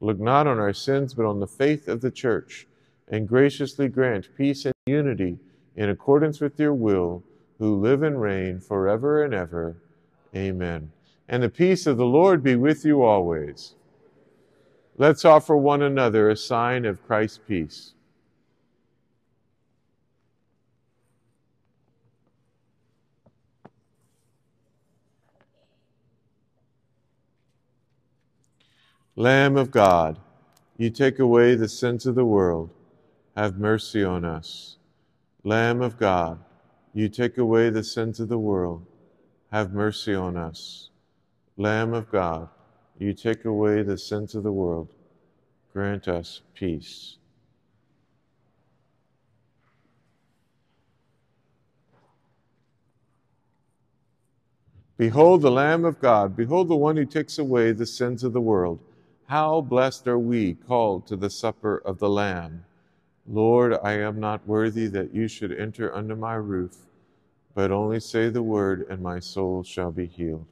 Look 0.00 0.18
not 0.18 0.46
on 0.46 0.58
our 0.58 0.72
sins, 0.72 1.14
but 1.14 1.26
on 1.26 1.40
the 1.40 1.46
faith 1.46 1.88
of 1.88 2.00
the 2.00 2.10
church, 2.10 2.66
and 3.08 3.28
graciously 3.28 3.88
grant 3.88 4.28
peace 4.36 4.64
and 4.64 4.74
unity 4.86 5.38
in 5.76 5.90
accordance 5.90 6.40
with 6.40 6.58
your 6.58 6.74
will, 6.74 7.22
who 7.62 7.80
live 7.80 8.02
and 8.02 8.20
reign 8.20 8.58
forever 8.58 9.22
and 9.22 9.32
ever. 9.32 9.76
Amen. 10.34 10.90
And 11.28 11.44
the 11.44 11.48
peace 11.48 11.86
of 11.86 11.96
the 11.96 12.04
Lord 12.04 12.42
be 12.42 12.56
with 12.56 12.84
you 12.84 13.04
always. 13.04 13.76
Let's 14.98 15.24
offer 15.24 15.56
one 15.56 15.80
another 15.80 16.28
a 16.28 16.36
sign 16.36 16.84
of 16.84 17.06
Christ's 17.06 17.38
peace. 17.46 17.92
Lamb 29.14 29.56
of 29.56 29.70
God, 29.70 30.18
you 30.76 30.90
take 30.90 31.20
away 31.20 31.54
the 31.54 31.68
sins 31.68 32.06
of 32.06 32.16
the 32.16 32.24
world. 32.24 32.70
Have 33.36 33.56
mercy 33.56 34.02
on 34.02 34.24
us. 34.24 34.78
Lamb 35.44 35.80
of 35.80 35.96
God, 35.96 36.40
you 36.94 37.08
take 37.08 37.38
away 37.38 37.70
the 37.70 37.84
sins 37.84 38.20
of 38.20 38.28
the 38.28 38.38
world. 38.38 38.86
Have 39.50 39.72
mercy 39.72 40.14
on 40.14 40.36
us. 40.36 40.90
Lamb 41.56 41.94
of 41.94 42.10
God, 42.10 42.48
you 42.98 43.12
take 43.12 43.44
away 43.44 43.82
the 43.82 43.98
sins 43.98 44.34
of 44.34 44.42
the 44.42 44.52
world. 44.52 44.94
Grant 45.72 46.08
us 46.08 46.42
peace. 46.54 47.16
Behold 54.98 55.42
the 55.42 55.50
Lamb 55.50 55.84
of 55.84 55.98
God. 55.98 56.36
Behold 56.36 56.68
the 56.68 56.76
one 56.76 56.96
who 56.96 57.04
takes 57.04 57.38
away 57.38 57.72
the 57.72 57.86
sins 57.86 58.22
of 58.22 58.32
the 58.32 58.40
world. 58.40 58.78
How 59.26 59.60
blessed 59.60 60.06
are 60.06 60.18
we 60.18 60.54
called 60.54 61.06
to 61.06 61.16
the 61.16 61.30
supper 61.30 61.78
of 61.78 61.98
the 61.98 62.10
Lamb. 62.10 62.64
Lord, 63.26 63.74
I 63.82 63.92
am 63.94 64.20
not 64.20 64.46
worthy 64.46 64.88
that 64.88 65.14
you 65.14 65.28
should 65.28 65.52
enter 65.52 65.94
under 65.94 66.16
my 66.16 66.34
roof, 66.34 66.76
but 67.54 67.70
only 67.70 68.00
say 68.00 68.30
the 68.30 68.42
word, 68.42 68.86
and 68.90 69.02
my 69.02 69.20
soul 69.20 69.62
shall 69.62 69.92
be 69.92 70.06
healed. 70.06 70.46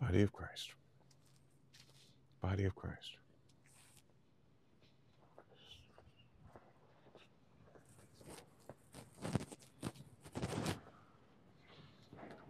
Body 0.00 0.22
of 0.22 0.32
Christ. 0.32 0.70
Body 2.42 2.64
of 2.64 2.74
Christ. 2.74 3.16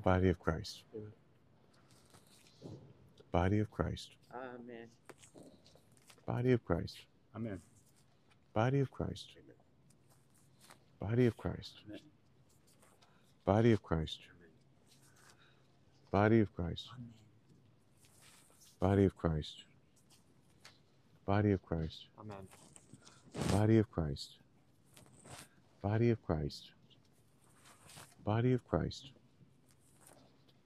Body 0.05 0.29
of 0.29 0.39
Christ. 0.39 0.83
Body 3.33 3.59
of 3.59 3.71
Christ. 3.71 4.11
Amen. 4.35 4.89
Body 6.27 6.53
of 6.53 6.65
Christ. 6.65 6.97
Amen. 7.35 7.61
Body 8.55 8.81
of 8.81 8.91
Christ. 8.91 9.27
Amen. 9.37 9.57
Body 11.01 11.27
of 11.27 11.37
Christ. 11.37 11.73
Amen. 11.89 12.01
Body 13.45 13.73
of 13.73 13.83
Christ. 13.83 14.19
Body 16.11 16.41
of 16.41 16.55
Christ. 16.55 16.89
Body 18.81 19.05
of 19.05 19.17
Christ. 19.17 19.65
Body 21.25 21.53
of 21.53 21.63
Christ. 21.63 22.05
Amen. 22.21 22.37
Body 23.51 23.79
of 23.79 23.91
Christ. 23.91 24.31
Body 25.83 26.11
of 26.11 26.25
Christ. 26.27 26.71
Body 28.25 28.53
of 28.53 28.67
Christ. 28.69 29.11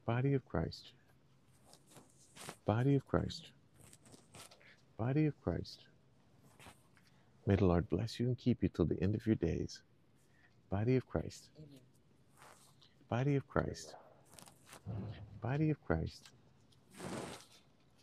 Body 0.07 0.35
of 0.35 0.45
Christ. 0.49 0.93
Body 2.67 2.95
of 2.95 3.07
Christ. 3.07 3.47
Body 4.99 5.27
of 5.27 5.41
Christ. 5.43 5.81
May 7.47 7.57
the 7.57 7.65
Lord 7.65 7.89
bless 7.89 8.21
you 8.21 8.27
and 8.27 8.37
keep 8.37 8.63
you 8.63 8.69
till 8.69 8.87
the 8.87 9.01
end 9.03 9.15
of 9.15 9.27
your 9.27 9.37
days. 9.37 9.81
Body 10.71 10.97
of 10.97 11.07
Christ. 11.07 11.45
Body 13.09 13.37
of 13.37 13.47
Christ. 13.49 13.95
Body 15.41 15.71
of 15.71 15.85
Christ. 15.87 16.29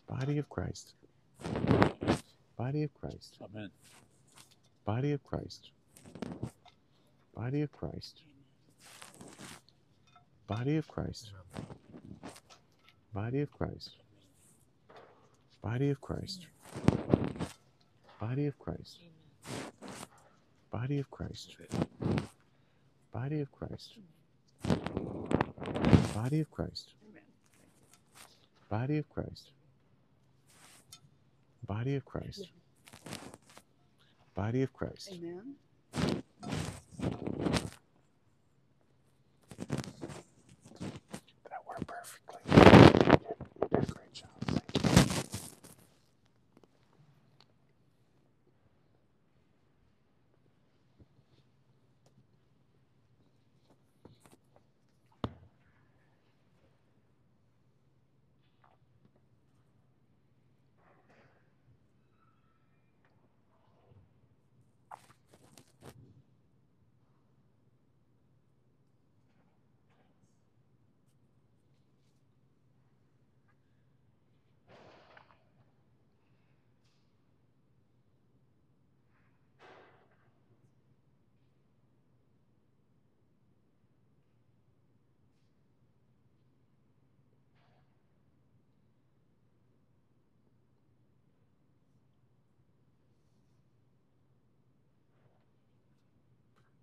Body 0.08 0.38
of 0.38 0.50
Christ. 0.50 0.93
Body 2.58 2.84
of 2.84 2.93
Christ. 2.93 3.38
Amen. 3.43 3.70
Body 4.86 5.12
of 5.12 5.24
Christ. 5.24 5.72
Body 7.36 7.62
of 7.62 7.72
Christ. 7.72 8.22
Body 10.48 10.78
of 10.78 10.88
Christ. 10.88 11.32
Body 13.13 13.41
of 13.41 13.52
Christ. 13.52 13.91
Body 15.62 15.89
of 15.89 16.02
Christ. 16.02 16.48
Body 18.20 18.48
of 18.48 18.58
Christ. 18.60 19.00
Body 20.72 21.00
of 21.00 21.12
Christ. 21.12 21.56
Body 23.12 23.41
of 23.41 23.52
Christ. 23.52 23.93
Body 26.13 26.39
of 26.39 26.52
Christ. 26.52 26.93
Body 28.70 28.98
of 28.98 29.10
Christ. 29.10 29.52
Body 31.67 31.95
of 31.95 32.06
Christ. 32.06 32.47
Body 34.36 34.62
of 34.63 34.71
Christ. 34.73 35.10
Amen. 35.13 35.56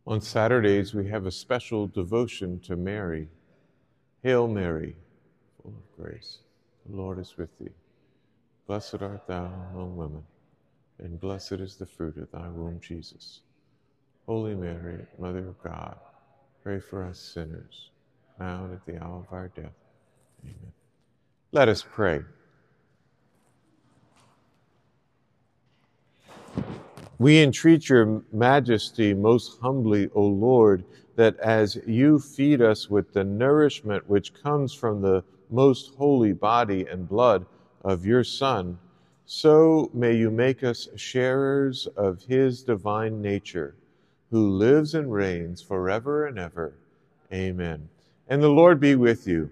On 0.07 0.21
Saturdays, 0.21 0.93
we 0.93 1.09
have 1.09 1.25
a 1.25 1.31
special 1.31 1.87
devotion 1.87 2.61
to 2.61 2.77
Mary. 2.77 3.27
Hail 4.23 4.47
Mary, 4.47 4.97
full 5.63 5.73
of 5.73 5.97
grace. 5.97 6.41
The 6.87 6.97
Lord 6.97 7.19
is 7.19 7.37
with 7.39 7.49
thee. 7.59 7.73
Blessed 8.67 9.01
art 9.01 9.27
thou 9.27 9.51
among 9.73 9.97
women, 9.97 10.23
and 10.99 11.19
blessed 11.19 11.53
is 11.53 11.77
the 11.77 11.87
fruit 11.87 12.19
of 12.19 12.31
thy 12.33 12.49
womb, 12.49 12.81
Jesus. 12.81 13.41
Holy 14.27 14.55
Mary, 14.55 15.07
Mother 15.19 15.49
of 15.49 15.63
God, 15.63 15.97
pray 16.63 16.81
for 16.81 17.03
us 17.05 17.19
sinners, 17.19 17.91
now 18.39 18.65
and 18.65 18.75
at 18.75 18.85
the 18.85 19.03
hour 19.03 19.21
of 19.27 19.33
our 19.33 19.49
death. 19.49 19.73
Amen. 20.43 20.73
Let 21.53 21.69
us 21.69 21.83
pray. 21.83 22.21
We 27.25 27.43
entreat 27.43 27.89
your 27.89 28.23
majesty 28.35 29.15
most 29.15 29.59
humbly, 29.59 30.11
O 30.15 30.21
Lord, 30.23 30.85
that 31.17 31.39
as 31.41 31.79
you 31.87 32.19
feed 32.19 32.61
us 32.61 32.91
with 32.91 33.15
the 33.15 33.25
nourishment 33.25 34.07
which 34.07 34.35
comes 34.35 34.75
from 34.75 35.01
the 35.01 35.25
most 35.49 35.95
holy 35.95 36.35
body 36.35 36.85
and 36.85 37.09
blood 37.09 37.47
of 37.83 38.05
your 38.05 38.25
Son, 38.25 38.79
so 39.25 39.91
may 39.95 40.15
you 40.15 40.31
make 40.31 40.63
us 40.63 40.87
sharers 40.97 41.87
of 41.97 42.23
his 42.25 42.63
divine 42.63 43.23
nature, 43.23 43.75
who 44.31 44.51
lives 44.51 44.95
and 44.95 45.11
reigns 45.11 45.63
forever 45.63 46.27
and 46.27 46.39
ever. 46.39 46.75
Amen. 47.33 47.89
And 48.29 48.43
the 48.43 48.51
Lord 48.51 48.81
be 48.81 48.97
with 48.97 49.27
you. 49.27 49.49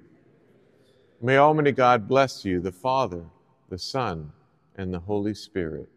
May 1.22 1.38
Almighty 1.38 1.72
God 1.72 2.06
bless 2.06 2.44
you, 2.44 2.60
the 2.60 2.70
Father, 2.70 3.24
the 3.70 3.78
Son, 3.78 4.30
and 4.76 4.92
the 4.92 5.00
Holy 5.00 5.32
Spirit. 5.32 5.88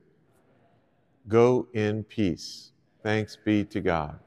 Go 1.27 1.67
in 1.73 2.03
peace. 2.03 2.71
Thanks 3.03 3.35
be 3.35 3.65
to 3.65 3.81
God. 3.81 4.19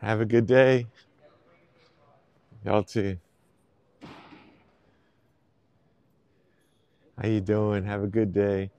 Have 0.00 0.20
a 0.20 0.24
good 0.24 0.46
day. 0.46 0.86
Y'all 2.64 2.82
too. 2.82 3.18
How 7.20 7.26
you 7.26 7.40
doing? 7.40 7.84
Have 7.84 8.04
a 8.04 8.06
good 8.06 8.32
day. 8.32 8.70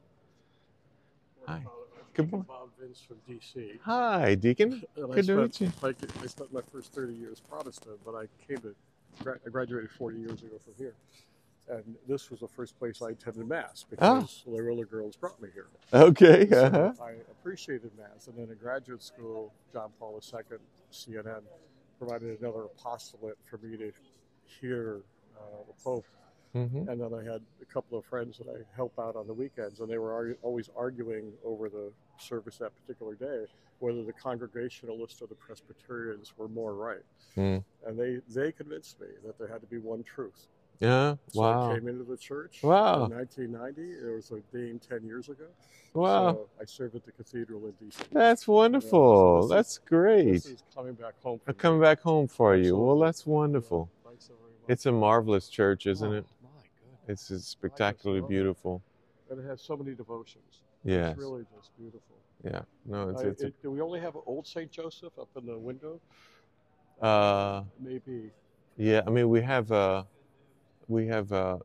Hi. 1.46 1.62
Good 2.14 2.32
morning. 2.32 2.46
Bob 2.48 2.70
Vince 2.80 3.02
from 3.06 3.18
DC. 3.30 3.80
Hi, 3.84 4.36
Deacon. 4.36 4.82
And 4.96 5.14
Good 5.14 5.26
to 5.28 5.36
meet 5.36 5.62
you. 5.62 5.72
like, 5.82 5.98
I 6.24 6.28
spent 6.28 6.54
my 6.54 6.62
first 6.72 6.94
30 6.94 7.14
years 7.14 7.42
Protestant, 7.42 8.00
but 8.06 8.16
I 8.16 8.26
came 8.48 8.58
to, 8.60 8.76
I 9.26 9.50
graduated 9.50 9.90
40 9.92 10.20
years 10.20 10.42
ago 10.42 10.58
from 10.64 10.74
here. 10.78 10.94
And 11.70 11.96
this 12.08 12.32
was 12.32 12.40
the 12.40 12.48
first 12.48 12.78
place 12.80 13.02
I 13.02 13.12
attended 13.12 13.48
Mass 13.48 13.86
Ah. 13.86 14.20
because 14.20 14.44
Loyola 14.48 14.86
girls 14.86 15.16
brought 15.16 15.40
me 15.42 15.50
here. 15.54 15.68
Okay. 15.94 16.48
So 16.50 16.66
Uh-huh. 16.66 17.04
I 17.04 17.12
appreciated 17.32 17.92
Mass. 17.98 18.28
And 18.28 18.36
then 18.38 18.50
in 18.50 18.58
graduate 18.58 19.04
school, 19.04 19.54
John 19.72 19.92
Paul 20.00 20.20
II, 20.34 20.58
CNN, 20.92 21.44
provided 22.00 22.40
another 22.40 22.64
apostolate 22.64 23.38
for 23.46 23.58
me 23.58 23.78
to 23.78 23.92
hear 24.46 25.02
uh, 25.38 25.42
the 25.68 25.74
Pope. 25.84 26.06
hmm 26.54 26.90
And 26.90 27.00
then 27.00 27.14
I 27.14 27.24
had 27.24 27.42
a 27.62 27.66
couple 27.66 27.98
of 28.00 28.04
friends 28.06 28.40
that 28.40 28.48
I 28.50 28.64
help 28.76 28.98
out 28.98 29.16
on 29.16 29.28
the 29.28 29.34
weekends, 29.34 29.80
and 29.80 29.90
they 29.90 30.00
were 30.00 30.10
argu- 30.12 30.38
always 30.42 30.70
arguing 30.76 31.32
over 31.46 31.70
the 31.70 31.92
service 32.18 32.58
that 32.58 32.72
particular 32.76 33.14
day 33.16 33.46
whether 33.78 34.04
the 34.04 34.12
Congregationalists 34.12 35.22
or 35.22 35.28
the 35.28 35.36
Presbyterians 35.36 36.34
were 36.38 36.50
more 36.50 36.74
right. 36.74 37.06
Mm. 37.38 37.64
And 37.86 37.98
they, 37.98 38.20
they 38.28 38.52
convinced 38.52 39.00
me 39.00 39.08
that 39.26 39.38
there 39.38 39.48
had 39.48 39.62
to 39.62 39.68
be 39.68 39.78
one 39.78 40.04
truth. 40.04 40.48
Yeah. 40.80 41.16
So 41.30 41.42
I 41.44 41.56
Wow. 41.56 41.74
came 41.76 41.88
into 41.90 42.04
the 42.06 42.16
church 42.18 42.64
Wow. 42.64 43.06
in 43.06 43.12
1990. 43.12 43.82
It 43.92 44.16
was 44.16 44.32
ordained 44.32 44.82
10 44.82 45.04
years 45.06 45.28
ago. 45.30 45.46
Wow. 45.94 46.34
So 46.34 46.50
I 46.62 46.66
serve 46.66 46.96
at 46.96 47.04
the 47.04 47.12
cathedral 47.12 47.66
in 47.66 47.72
D.C. 47.74 48.02
That's 48.12 48.48
wonderful. 48.48 49.38
this 49.38 49.44
is- 49.46 49.50
That's 49.50 49.78
great. 49.80 50.32
This 50.34 50.46
is 50.46 50.64
coming 50.74 50.94
back 50.94 51.20
home. 51.22 51.40
for 51.44 51.54
coming 51.54 51.82
back 51.82 52.00
home 52.00 52.28
for 52.28 52.56
you. 52.56 52.78
Well, 52.78 52.98
that's 53.00 53.26
wonderful. 53.26 53.90
Yeah, 54.04 54.10
Thanks 54.10 54.26
so 54.28 54.34
very 54.36 54.52
much. 54.52 54.70
It's 54.70 54.86
a 54.86 54.92
marvelous 54.92 55.50
church, 55.50 55.86
isn't 55.86 56.08
Oh, 56.08 56.14
it? 56.18 56.26
My 56.42 56.50
goodness. 57.08 57.32
It's, 57.32 57.46
spectacularly 57.48 58.22
beautiful. 58.28 58.82
And 59.30 59.40
it 59.40 59.46
has 59.48 59.62
so 59.62 59.76
many 59.76 59.96
devotions. 59.96 60.62
Yeah. 60.86 61.10
It's 61.10 61.20
really 61.20 61.46
just 61.56 61.76
beautiful. 61.78 62.16
Yeah. 62.44 62.62
No, 62.86 63.10
it's 63.10 63.22
I- 63.22 63.26
it's. 63.28 63.42
it- 63.44 63.62
do 63.62 63.70
we 63.72 63.82
only 63.82 64.00
have 64.00 64.16
old 64.26 64.48
St. 64.48 64.72
Joseph 64.72 65.18
up 65.20 65.28
in 65.36 65.46
the 65.46 65.58
window? 65.60 66.00
Uh, 67.02 67.64
Maybe. 67.80 68.32
yeah. 68.78 69.02
I 69.06 69.10
mean, 69.10 69.28
we 69.30 69.42
have 69.42 69.72
uh, 69.72 70.04
we 70.90 71.08
have 71.08 71.32
uh, 71.32 71.58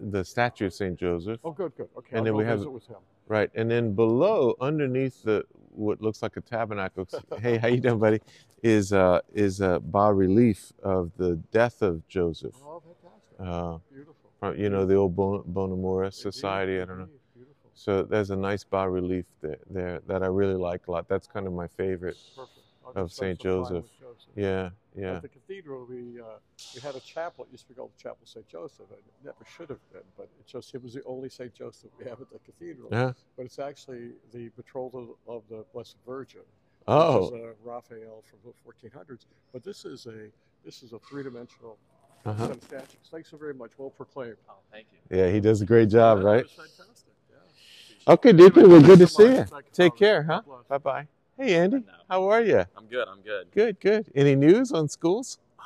the 0.00 0.24
statue 0.24 0.66
of 0.66 0.74
Saint 0.74 0.98
Joseph, 0.98 1.38
Oh, 1.44 1.52
good, 1.52 1.72
good. 1.76 1.88
Okay, 1.98 2.08
And 2.10 2.18
I'll 2.18 2.24
then 2.24 2.34
we 2.36 2.44
have- 2.44 2.58
visit 2.58 2.70
with 2.70 2.86
him. 2.86 2.96
right? 3.28 3.50
And 3.54 3.70
then 3.70 3.94
below, 3.94 4.54
underneath 4.60 5.22
the 5.22 5.44
what 5.70 6.00
looks 6.00 6.22
like 6.22 6.36
a 6.36 6.40
tabernacle. 6.40 7.06
hey, 7.40 7.56
how 7.58 7.68
you 7.68 7.80
doing, 7.80 7.98
buddy? 7.98 8.20
Is 8.62 8.92
uh 8.92 9.20
is 9.34 9.60
a 9.60 9.80
bas 9.80 10.14
relief 10.14 10.72
of 10.82 11.10
the 11.16 11.36
death 11.52 11.82
of 11.82 12.06
Joseph. 12.08 12.54
Oh, 12.64 12.80
fantastic. 12.80 13.40
Uh, 13.40 13.78
Beautiful. 13.92 14.30
from 14.40 14.56
you 14.58 14.70
know 14.70 14.86
the 14.86 14.94
old 14.94 15.14
Bon- 15.16 15.42
Bona 15.46 15.76
Mors 15.76 16.16
Society. 16.16 16.80
I 16.80 16.84
don't 16.84 17.00
know. 17.00 17.08
Beautiful. 17.34 17.70
So 17.74 18.02
there's 18.04 18.30
a 18.30 18.36
nice 18.36 18.62
bas 18.64 18.88
relief 18.88 19.26
there, 19.42 19.58
there 19.68 20.00
that 20.06 20.22
I 20.22 20.26
really 20.26 20.54
like 20.54 20.86
a 20.86 20.92
lot. 20.92 21.08
That's 21.08 21.26
kind 21.26 21.46
of 21.46 21.52
my 21.52 21.66
favorite. 21.66 22.16
Perfect. 22.36 22.60
Of 22.96 23.12
Saint 23.12 23.38
Joseph. 23.40 23.84
Joseph. 24.00 24.30
Yeah, 24.36 24.70
yeah. 24.94 25.16
At 25.16 25.22
the 25.22 25.28
cathedral, 25.28 25.86
we 25.88 26.20
uh, 26.20 26.38
we 26.74 26.80
had 26.80 26.94
a 26.94 27.00
chapel. 27.00 27.44
It 27.44 27.52
used 27.52 27.64
to 27.64 27.70
be 27.70 27.74
called 27.74 27.90
the 27.96 28.02
Chapel 28.02 28.24
St. 28.24 28.46
Joseph. 28.46 28.86
and 28.90 28.98
It 28.98 29.24
never 29.24 29.44
should 29.56 29.68
have 29.68 29.80
been, 29.92 30.02
but 30.16 30.28
it 30.38 30.46
just 30.46 30.74
it 30.74 30.82
was 30.82 30.94
the 30.94 31.02
only 31.04 31.28
St. 31.28 31.52
Joseph 31.52 31.90
we 31.98 32.04
have 32.04 32.20
at 32.20 32.30
the 32.30 32.38
cathedral. 32.38 32.88
Yeah. 32.92 33.12
But 33.36 33.46
it's 33.46 33.58
actually 33.58 34.12
the 34.32 34.50
betrothal 34.56 35.16
of 35.26 35.42
the 35.50 35.64
Blessed 35.72 35.96
Virgin. 36.06 36.42
Oh, 36.86 37.30
Which 37.30 37.40
is 37.40 37.44
a 37.44 37.54
Raphael 37.64 38.22
from 38.28 38.38
the 38.44 38.88
1400s. 38.88 39.24
But 39.52 39.64
this 39.64 39.84
is 39.84 40.06
a 40.06 40.28
this 40.64 40.82
is 40.82 40.92
a 40.92 40.98
three-dimensional 41.00 41.76
uh-huh. 42.24 42.54
set 42.68 42.82
of. 42.82 42.88
Thanks 43.10 43.30
so 43.30 43.36
very 43.36 43.54
much. 43.54 43.72
Well 43.76 43.90
proclaimed. 43.90 44.36
Oh, 44.48 44.54
thank 44.70 44.86
you. 44.92 45.16
yeah. 45.16 45.28
He 45.30 45.40
does 45.40 45.60
a 45.60 45.66
great 45.66 45.88
job, 45.88 46.18
That 46.18 46.24
right? 46.24 46.42
was 46.44 46.52
fantastic. 46.52 47.12
Yeah. 47.30 48.12
Okay, 48.12 48.32
Deacon. 48.32 48.70
Well, 48.70 48.80
good 48.82 49.00
to 49.00 49.06
see 49.08 49.24
you. 49.24 49.46
Take 49.72 49.96
care, 49.96 50.22
huh? 50.22 50.42
Bye 50.68 50.78
bye. 50.78 51.08
Hey, 51.36 51.54
Andy. 51.56 51.78
No. 51.78 51.82
How 52.08 52.28
are 52.28 52.42
you? 52.42 52.64
I'm 52.76 52.86
good. 52.86 53.08
I'm 53.08 53.20
good. 53.22 53.50
Good, 53.52 53.80
good. 53.80 54.06
Any 54.14 54.36
news 54.36 54.70
on 54.72 54.88
schools? 54.88 55.38
Um, 55.58 55.64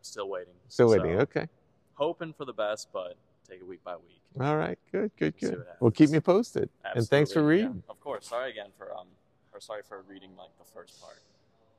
still 0.00 0.28
waiting. 0.28 0.54
Still 0.68 0.88
waiting. 0.90 1.16
So, 1.16 1.20
Okay. 1.22 1.46
Hoping 1.94 2.32
for 2.32 2.46
the 2.46 2.52
best, 2.54 2.88
but 2.92 3.16
take 3.46 3.60
it 3.60 3.66
week 3.66 3.84
by 3.84 3.96
week. 3.96 4.20
All 4.40 4.56
right. 4.56 4.78
Good, 4.90 5.10
good, 5.18 5.34
See 5.38 5.46
good. 5.50 5.58
what 5.58 5.76
Well, 5.80 5.90
keep 5.90 6.08
happens. 6.08 6.12
me 6.12 6.20
posted. 6.20 6.70
And 6.84 7.06
thanks 7.06 7.30
for 7.32 7.40
Absolutely, 7.40 7.58
yeah. 7.60 7.66
reading. 7.66 7.82
Of 7.90 8.00
course. 8.00 8.26
Sorry 8.28 8.50
again 8.50 8.68
for 8.78 8.94
um, 8.96 9.06
or 9.52 9.60
sorry 9.60 9.82
for 9.86 10.02
reading 10.08 10.30
like 10.38 10.48
the 10.58 10.64
first 10.64 10.98
part. 11.02 11.18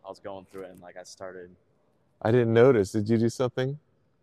I 0.06 0.10
was 0.10 0.20
going 0.20 0.46
through 0.52 0.64
it 0.64 0.72
and 0.72 0.80
like 0.82 0.98
I 0.98 1.04
started 1.04 1.50
I 2.22 2.30
didn't 2.32 2.54
notice. 2.54 2.92
Did 2.92 3.10
you 3.10 3.18
do 3.18 3.30
something? 3.30 3.80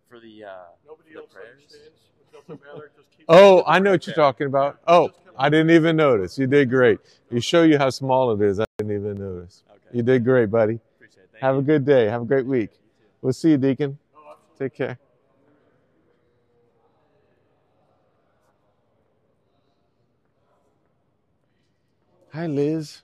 for 0.09 0.21
the 0.21 0.45
uh, 0.45 0.51
Nobody 0.87 1.13
the 1.15 1.19
else 1.21 1.33
prayers. 1.33 1.49
understands. 1.61 2.01
It 2.49 2.53
doesn't 2.53 2.75
matter. 2.75 2.91
Just 2.97 3.11
keep 3.17 3.27
Oh, 3.29 3.63
I 3.67 3.79
know 3.79 3.91
what 3.93 4.07
you're 4.07 4.17
talking 4.17 4.47
about. 4.47 4.79
Oh, 4.87 5.11
I 5.37 5.49
didn't 5.49 5.71
even 5.71 5.97
notice. 5.97 6.39
You 6.39 6.47
did 6.47 6.71
great. 6.71 6.99
You 7.31 7.41
show 7.41 7.63
you 7.63 7.79
how 7.79 7.91
small 7.91 8.33
it 8.33 8.41
is. 8.41 8.59
I 8.61 8.65
didn't 8.79 8.97
even 8.97 9.19
notice. 9.19 9.63
You 9.93 10.03
did 10.03 10.25
great, 10.25 10.51
buddy. 10.51 10.81
Appreciate 10.97 11.25
it. 11.25 11.29
Thank 11.33 11.43
Have 11.43 11.57
a 11.57 11.63
good 11.63 11.85
day. 11.85 12.07
Have 12.07 12.23
a 12.23 12.25
great 12.25 12.47
week. 12.47 12.71
We'll 13.23 13.33
see 13.33 13.51
you, 13.51 13.59
Deacon. 13.59 13.99
Oh. 14.17 14.37
Take 14.59 14.75
care. 14.75 14.99
Hi, 22.33 22.47
Liz. 22.47 23.03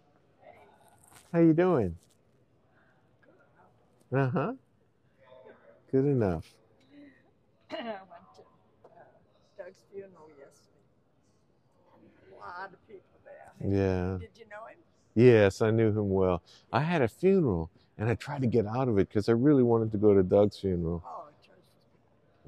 How 1.33 1.41
you 1.41 1.53
doing? 1.53 1.97
Uh 4.15 4.29
huh. 4.29 4.53
Good 5.91 6.05
enough. 6.05 6.45
I 7.73 7.77
went 7.77 7.99
to 8.37 8.43
uh, 8.85 9.01
Doug's 9.59 9.79
funeral 9.91 10.29
yesterday. 10.39 10.85
A 12.31 12.34
lot 12.47 12.71
of 12.73 12.89
people 12.89 13.03
there. 13.25 13.53
Yeah. 13.71 14.19
Did 14.19 14.31
you 14.39 14.45
know 14.51 14.67
him? 14.67 14.77
Yes, 15.15 15.63
I 15.63 15.71
knew 15.71 15.89
him 15.89 16.11
well. 16.11 16.43
I 16.73 16.81
had 16.81 17.03
a 17.03 17.09
funeral, 17.09 17.71
and 17.99 18.09
I 18.09 18.15
tried 18.15 18.41
to 18.43 18.47
get 18.49 18.67
out 18.67 18.89
of 18.89 18.99
it 18.99 19.09
because 19.09 19.29
I 19.29 19.33
really 19.33 19.63
wanted 19.63 19.93
to 19.93 19.99
go 19.99 20.13
to 20.15 20.23
Doug's 20.23 20.59
funeral, 20.59 21.03
Oh, 21.07 21.25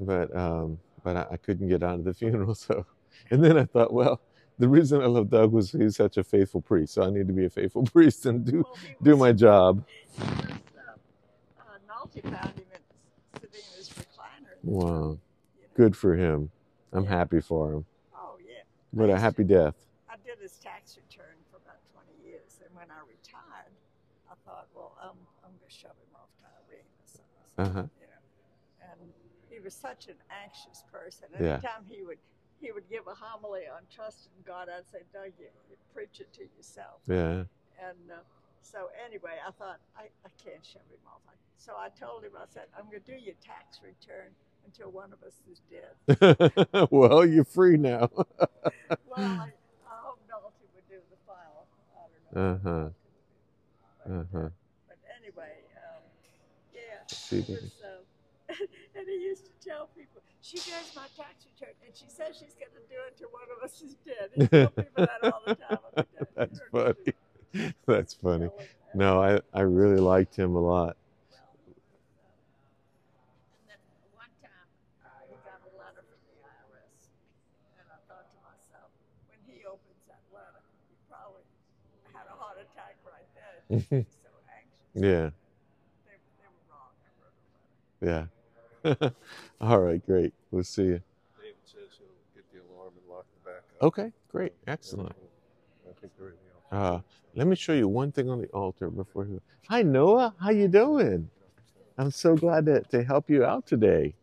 but 0.01 0.35
um, 0.37 0.79
but 1.05 1.17
I, 1.17 1.27
I 1.33 1.37
couldn't 1.37 1.69
get 1.69 1.83
out 1.83 1.95
of 1.99 2.05
the 2.05 2.15
funeral. 2.15 2.55
So, 2.67 2.85
and 3.31 3.43
then 3.43 3.57
I 3.57 3.65
thought, 3.65 3.93
well, 3.93 4.21
the 4.59 4.69
reason 4.69 5.01
I 5.01 5.07
love 5.07 5.31
Doug 5.31 5.53
was 5.53 5.73
he's 5.73 5.97
such 5.97 6.17
a 6.19 6.25
faithful 6.25 6.61
priest, 6.61 6.95
so 6.95 7.03
I 7.03 7.11
need 7.11 7.27
to 7.29 7.33
be 7.33 7.45
a 7.47 7.51
faithful 7.51 7.83
priest 7.93 8.27
and 8.27 8.45
do 8.45 8.63
Well, 8.63 8.77
do 9.03 9.11
was- 9.13 9.19
my 9.21 9.33
job. 9.33 9.85
Was, 10.19 10.29
uh, 10.29 10.33
uh, 11.61 11.63
Nolte 11.89 12.23
found 12.23 12.55
him 12.59 12.65
at, 12.75 12.81
sitting 13.41 13.61
in 13.73 13.77
his 13.79 13.89
recliner. 13.91 14.57
Wow, 14.65 14.85
You 14.85 14.93
know? 14.93 15.19
good 15.77 15.97
for 15.97 16.15
him. 16.17 16.51
I'm 16.93 17.05
Yeah. 17.05 17.11
happy 17.11 17.41
for 17.41 17.73
him. 17.75 17.85
Oh, 18.15 18.37
yeah. 18.47 18.63
What 18.91 19.09
a 19.11 19.19
happy 19.19 19.45
death. 19.45 19.75
I 20.47 20.49
did 20.49 20.55
his 20.55 20.63
tax 20.63 20.95
return 20.95 21.35
for 21.51 21.59
about 21.59 21.83
20 21.91 22.07
years, 22.23 22.63
and 22.63 22.71
when 22.71 22.87
I 22.87 23.03
retired, 23.03 23.75
I 24.31 24.35
thought, 24.47 24.71
well, 24.75 24.95
um, 25.03 25.19
I'm 25.43 25.51
going 25.59 25.67
to 25.67 25.75
shove 25.75 25.99
him 25.99 26.15
off 26.15 26.31
to 26.39 26.47
Irene 26.47 26.87
or 26.87 27.07
something. 27.11 27.51
Uh 27.59 27.71
huh. 27.75 27.87
you 27.99 28.07
know. 28.07 28.23
And 28.95 29.11
he 29.51 29.59
was 29.59 29.75
such 29.75 30.07
an 30.07 30.19
anxious 30.31 30.87
person. 30.87 31.27
Yeah. 31.35 31.59
Anytime 31.59 31.83
he 31.91 32.03
would 32.03 32.19
he 32.63 32.71
would 32.71 32.89
give 32.89 33.07
a 33.07 33.15
homily 33.15 33.67
on 33.67 33.83
trust 33.91 34.31
in 34.33 34.39
God, 34.47 34.69
I'd 34.71 34.89
say, 34.89 35.03
Doug, 35.13 35.35
you, 35.39 35.51
you 35.69 35.77
preach 35.93 36.21
it 36.23 36.33
to 36.39 36.47
yourself. 36.57 37.03
Yeah. 37.07 37.45
And 37.83 38.07
uh, 38.09 38.25
so 38.63 38.89
anyway, 39.05 39.43
I 39.43 39.51
thought 39.53 39.83
I, 39.99 40.09
I 40.25 40.31
can't 40.41 40.65
shove 40.65 40.87
him 40.89 41.03
off. 41.07 41.21
I, 41.29 41.35
so 41.59 41.75
I 41.77 41.91
told 41.93 42.25
him, 42.25 42.33
I 42.39 42.47
said, 42.49 42.71
I'm 42.73 42.87
going 42.87 43.03
to 43.03 43.11
do 43.13 43.19
your 43.19 43.37
tax 43.45 43.85
return 43.85 44.33
until 44.65 44.91
one 44.91 45.13
of 45.13 45.21
us 45.23 45.37
is 45.51 45.61
dead. 45.69 46.89
well, 46.91 47.27
you're 47.27 47.45
free 47.45 47.77
now. 47.77 48.09
well, 48.17 49.21
I, 49.21 49.53
I 49.87 49.97
hope 50.03 50.19
Nolte 50.29 50.67
would 50.75 50.89
do 50.89 50.97
the 51.11 51.21
file. 51.27 51.67
I 52.37 52.39
don't 52.39 52.65
know. 52.65 52.71
Uh-huh. 52.71 52.89
But, 54.05 54.13
Uh 54.13 54.25
huh. 54.33 54.49
but 54.89 54.99
anyway, 55.21 55.55
um, 55.77 56.03
yeah. 56.75 57.07
See, 57.09 57.41
was, 57.41 57.59
um, 57.85 58.05
and 58.95 59.07
he 59.09 59.15
used 59.25 59.45
to 59.47 59.69
tell 59.69 59.89
people, 59.97 60.23
she 60.43 60.59
does 60.59 60.95
my 60.95 61.07
tax 61.17 61.47
return, 61.55 61.75
and 61.85 61.97
she 61.97 62.07
says 62.09 62.37
she's 62.37 62.55
going 62.55 62.73
to 62.75 62.85
do 62.89 62.97
it 63.09 63.17
till 63.19 63.31
one 63.31 63.49
of 63.57 63.63
us 63.65 63.83
is 63.83 63.97
dead. 64.05 64.31
He 64.37 64.47
tell 64.47 64.71
people 64.71 65.07
that 65.07 65.25
all 65.33 65.43
the 65.47 65.55
time. 65.57 65.79
I 65.97 66.03
mean, 66.03 66.07
that- 66.37 66.37
That's 66.37 66.61
funny. 66.71 67.15
That's 67.87 68.15
funny. 68.15 68.51
No, 68.95 69.21
I, 69.23 69.41
I 69.55 69.63
really 69.63 70.01
liked 70.01 70.37
him 70.37 70.55
a 70.57 70.61
lot. 70.61 70.97
And 73.57 73.67
then 73.69 73.81
one 74.13 74.29
time, 74.45 74.69
uh, 75.05 75.09
he 75.29 75.37
got 75.43 75.61
a 75.65 75.71
letter 75.81 76.05
from 76.05 76.21
the 76.29 76.37
IRS, 76.45 77.01
and 77.81 77.87
I 77.89 77.97
thought 78.07 78.29
to 78.29 78.39
myself, 78.45 78.93
when 79.33 79.41
he 79.49 79.65
opens 79.65 80.05
that 80.13 80.21
letter, 80.29 80.61
he 80.93 80.97
probably 81.09 81.43
had 82.13 82.29
a 82.29 82.37
heart 82.37 82.61
attack 82.61 83.01
right 83.09 83.25
there. 83.33 83.56
He's 83.56 83.56
so 83.71 84.29
anxious. 84.51 84.81
Yeah, 84.95 85.31
They, 86.05 86.19
they 86.39 86.49
were 86.49 86.65
wrong. 86.71 86.93
I 87.03 87.11
wrote 87.21 87.35
a 87.37 88.07
yeah. 88.07 89.11
All 89.61 89.81
right, 89.81 90.05
great. 90.07 90.33
We'll 90.51 90.65
see 90.65 90.85
you. 90.85 91.01
David 91.41 91.57
says 91.65 91.99
he'll 91.99 92.09
get 92.35 92.45
the 92.53 92.61
alarm 92.73 92.93
and 93.01 93.11
lock 93.11 93.27
the 93.45 93.51
back 93.51 93.63
up. 93.81 93.83
Okay, 93.89 94.13
great. 94.31 94.53
Excellent. 94.67 95.15
I 95.89 95.93
think 96.01 96.13
everything 96.19 96.39
else. 96.73 96.73
Uh, 96.73 97.01
let 97.35 97.47
me 97.47 97.57
show 97.57 97.73
you 97.75 97.89
one 97.89 98.13
thing 98.13 98.31
on 98.31 98.41
the 98.41 98.49
altar 98.49 98.91
before. 98.91 99.27
Hi, 99.69 99.83
Noah. 99.83 100.35
How 100.41 100.51
you 100.51 100.69
doing? 100.69 101.31
I'm 101.99 102.11
so 102.11 102.37
glad 102.37 102.67
to, 102.67 102.81
to 102.83 103.03
help 103.05 103.31
you 103.31 103.45
out 103.45 103.67
today. 103.67 104.15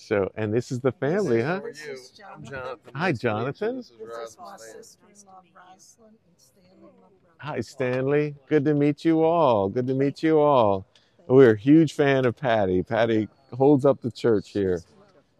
So, 0.00 0.30
and 0.34 0.52
this 0.52 0.72
is 0.72 0.80
the 0.80 0.92
family, 0.92 1.42
huh? 1.42 1.58
How 1.60 1.64
are 1.64 1.68
This 1.72 1.86
you? 1.86 1.92
is 1.92 2.20
I'm 2.34 2.42
Jonathan. 2.42 2.50
Jonathan. 2.52 2.92
Hi, 2.94 3.10
Nice 3.10 3.20
to 3.20 3.26
meet 3.26 3.32
you. 3.34 3.40
Jonathan. 3.40 3.76
This 3.76 3.84
is 3.86 3.90
This 3.90 4.00
is 4.00 4.08
Rosalind 4.08 4.50
my 4.50 4.56
Stanley. 4.56 4.82
sister-in-law, 4.82 5.42
Rosalind, 5.54 6.16
and 6.26 6.36
Stanley. 6.38 6.92
Hi, 7.38 7.60
Stanley. 7.60 8.34
Good 8.48 8.64
to 8.64 8.74
meet 8.74 9.04
you 9.04 9.22
all. 9.22 9.68
Good 9.68 9.86
to 9.86 9.94
meet 9.94 10.22
you 10.22 10.38
all. 10.40 10.86
We're 11.28 11.52
a 11.52 11.56
huge 11.58 11.92
fan 11.92 12.24
of 12.24 12.34
Patty. 12.36 12.82
Patty 12.82 13.28
holds 13.52 13.84
up 13.84 14.00
the 14.00 14.10
church 14.10 14.48
here. 14.50 14.82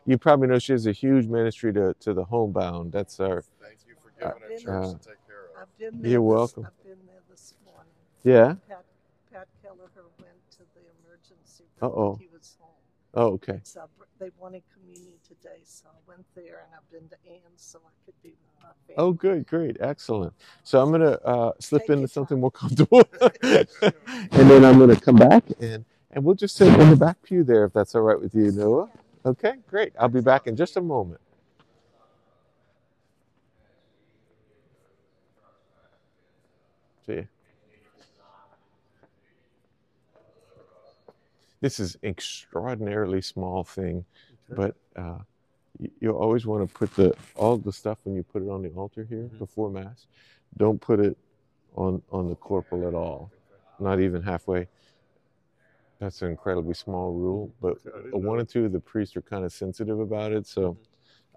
You 0.06 0.18
probably 0.18 0.48
know 0.48 0.58
she 0.58 0.72
has 0.72 0.86
a 0.86 0.92
huge 0.92 1.26
ministry 1.26 1.72
to, 1.72 1.94
to 2.00 2.12
the 2.14 2.24
homebound. 2.24 2.92
That's 2.92 3.18
our, 3.18 3.42
Thank 3.60 3.78
you 3.88 3.94
for 4.02 4.10
giving 4.18 4.42
our 4.42 4.58
church 4.58 4.66
Uh, 4.68 4.98
to 4.98 5.08
take 5.08 5.26
care 5.26 5.46
of. 5.56 5.62
I've 5.62 5.78
been 5.78 6.02
there. 6.02 6.10
You're 6.12 6.20
this- 6.22 6.28
welcome. 6.36 6.66
I've 6.66 6.84
been 6.84 6.98
there 7.06 7.22
this 7.30 7.54
morning. 7.64 7.92
yeah? 8.24 8.54
Pat, 8.68 8.84
Pat 9.32 9.48
Kelleher 9.62 10.04
went 10.18 10.50
to 10.52 10.58
the 10.74 10.80
emergency 11.02 11.64
room. 11.80 11.90
Uh-oh. 11.92 12.16
He 12.20 12.28
was 12.32 12.56
home. 12.60 12.70
Oh, 13.14 13.32
okay. 13.34 13.60
So 13.64 13.82
br- 13.98 13.99
they 14.20 14.30
wanted 14.38 14.62
communion 14.72 15.14
today, 15.26 15.62
so 15.64 15.86
I 15.88 15.98
went 16.06 16.24
there 16.36 16.62
and 16.66 16.74
I've 16.76 16.90
been 16.92 17.08
to 17.08 17.16
Ann's 17.28 17.42
so 17.56 17.80
I 17.84 17.90
could 18.04 18.14
be 18.22 18.30
with 18.30 18.62
my 18.62 18.68
family. 18.86 18.94
Oh, 18.98 19.12
good, 19.12 19.46
great, 19.46 19.78
excellent. 19.80 20.34
So 20.62 20.80
I'm 20.80 20.92
gonna 20.92 21.18
uh, 21.24 21.52
slip 21.58 21.82
Take 21.82 21.90
into 21.96 22.08
something 22.08 22.36
time. 22.36 22.42
more 22.42 22.50
comfortable, 22.52 23.02
and 23.42 23.66
then 24.30 24.64
I'm 24.64 24.78
gonna 24.78 25.00
come 25.00 25.16
back 25.16 25.44
and 25.60 25.84
and 26.12 26.24
we'll 26.24 26.34
just 26.36 26.56
sit 26.56 26.68
in 26.78 26.90
the 26.90 26.96
back 26.96 27.22
pew 27.22 27.44
there 27.44 27.64
if 27.64 27.72
that's 27.72 27.94
all 27.94 28.02
right 28.02 28.20
with 28.20 28.34
you, 28.34 28.52
Noah. 28.52 28.90
Okay, 29.24 29.54
great. 29.68 29.92
I'll 29.98 30.08
be 30.08 30.20
back 30.20 30.46
in 30.46 30.56
just 30.56 30.76
a 30.76 30.80
moment. 30.80 31.20
See 37.06 37.14
you. 37.14 37.28
This 41.60 41.78
is 41.78 41.96
extraordinarily 42.02 43.20
small 43.20 43.64
thing, 43.64 44.04
but 44.48 44.74
uh, 44.96 45.18
you, 45.78 45.90
you 46.00 46.10
always 46.12 46.46
want 46.46 46.66
to 46.66 46.74
put 46.74 46.94
the 46.96 47.14
all 47.36 47.58
the 47.58 47.72
stuff 47.72 47.98
when 48.04 48.14
you 48.16 48.22
put 48.22 48.42
it 48.42 48.48
on 48.48 48.62
the 48.62 48.70
altar 48.70 49.04
here 49.04 49.24
Mhm. 49.32 49.38
before 49.38 49.70
mass. 49.70 50.06
Don't 50.56 50.80
put 50.80 51.00
it 51.00 51.16
on 51.76 52.02
on 52.10 52.28
the 52.28 52.34
corporal 52.36 52.88
at 52.88 52.94
all, 52.94 53.30
not 53.78 54.00
even 54.00 54.22
halfway. 54.22 54.68
That's 55.98 56.22
an 56.22 56.30
incredibly 56.30 56.72
small 56.74 57.12
rule, 57.12 57.52
but 57.60 57.76
Okay, 57.86 58.10
one 58.12 58.38
or 58.40 58.44
two 58.44 58.64
of 58.64 58.72
the 58.72 58.80
priests 58.80 59.14
are 59.16 59.22
kind 59.22 59.44
of 59.44 59.52
sensitive 59.52 60.00
about 60.00 60.32
it, 60.32 60.46
so 60.46 60.78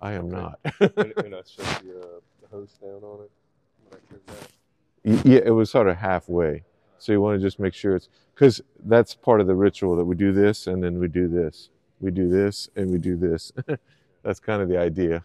I 0.01 0.13
am 0.13 0.27
Okay. 0.27 0.35
not. 0.37 0.59
and, 0.97 1.35
I 1.35 1.41
set 1.43 1.65
the, 1.83 1.99
uh, 1.99 2.19
the 2.41 2.47
hose 2.49 2.77
down 2.81 3.03
on 3.03 3.25
it 3.25 3.31
when 3.89 3.99
I 3.99 4.31
that. 4.31 5.25
Yeah, 5.25 5.41
it 5.43 5.49
was 5.51 5.69
sort 5.69 5.89
of 5.89 5.97
halfway, 5.97 6.63
so 7.03 7.11
you 7.11 7.19
want 7.19 7.37
to 7.37 7.45
just 7.45 7.59
make 7.59 7.73
sure 7.73 7.97
it's 7.97 8.07
because 8.33 8.61
that's 8.85 9.13
part 9.13 9.41
of 9.41 9.47
the 9.47 9.53
ritual 9.53 9.97
that 9.97 10.05
we 10.05 10.15
do 10.15 10.31
this 10.31 10.67
and 10.67 10.81
then 10.81 10.99
we 10.99 11.09
do 11.09 11.27
this, 11.27 11.69
we 11.99 12.11
do 12.11 12.29
this 12.29 12.69
and 12.77 12.89
we 12.89 12.97
do 12.97 13.17
this. 13.17 13.51
that's 14.23 14.39
kind 14.39 14.61
of 14.61 14.69
the 14.69 14.77
idea. 14.77 15.21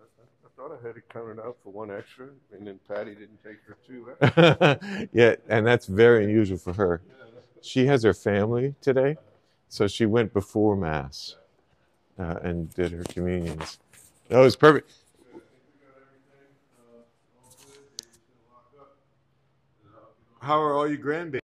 I, 0.00 0.48
thought 0.56 0.72
I 0.72 0.86
had 0.86 0.96
it 0.96 1.06
counted 1.12 1.38
out 1.38 1.58
for 1.62 1.70
one 1.70 1.90
extra, 1.90 2.28
and 2.50 2.66
then 2.66 2.80
Patty 2.88 3.14
didn't 3.14 3.44
take 3.44 3.58
her 3.66 3.76
two 3.86 5.08
yeah, 5.12 5.34
and 5.50 5.66
that's 5.66 5.84
very 5.84 6.24
unusual 6.24 6.56
for 6.56 6.72
her. 6.72 7.02
She 7.60 7.84
has 7.84 8.02
her 8.04 8.14
family 8.14 8.74
today, 8.80 9.18
so 9.68 9.86
she 9.86 10.06
went 10.06 10.32
before 10.32 10.76
mass 10.76 11.36
uh, 12.18 12.36
and 12.42 12.72
did 12.72 12.92
her 12.92 13.04
communions. 13.04 13.78
That 14.30 14.38
was 14.38 14.56
perfect. 14.56 14.90
How 20.40 20.60
are 20.62 20.74
all 20.74 20.88
your 20.88 20.98
grandbabies? 20.98 21.47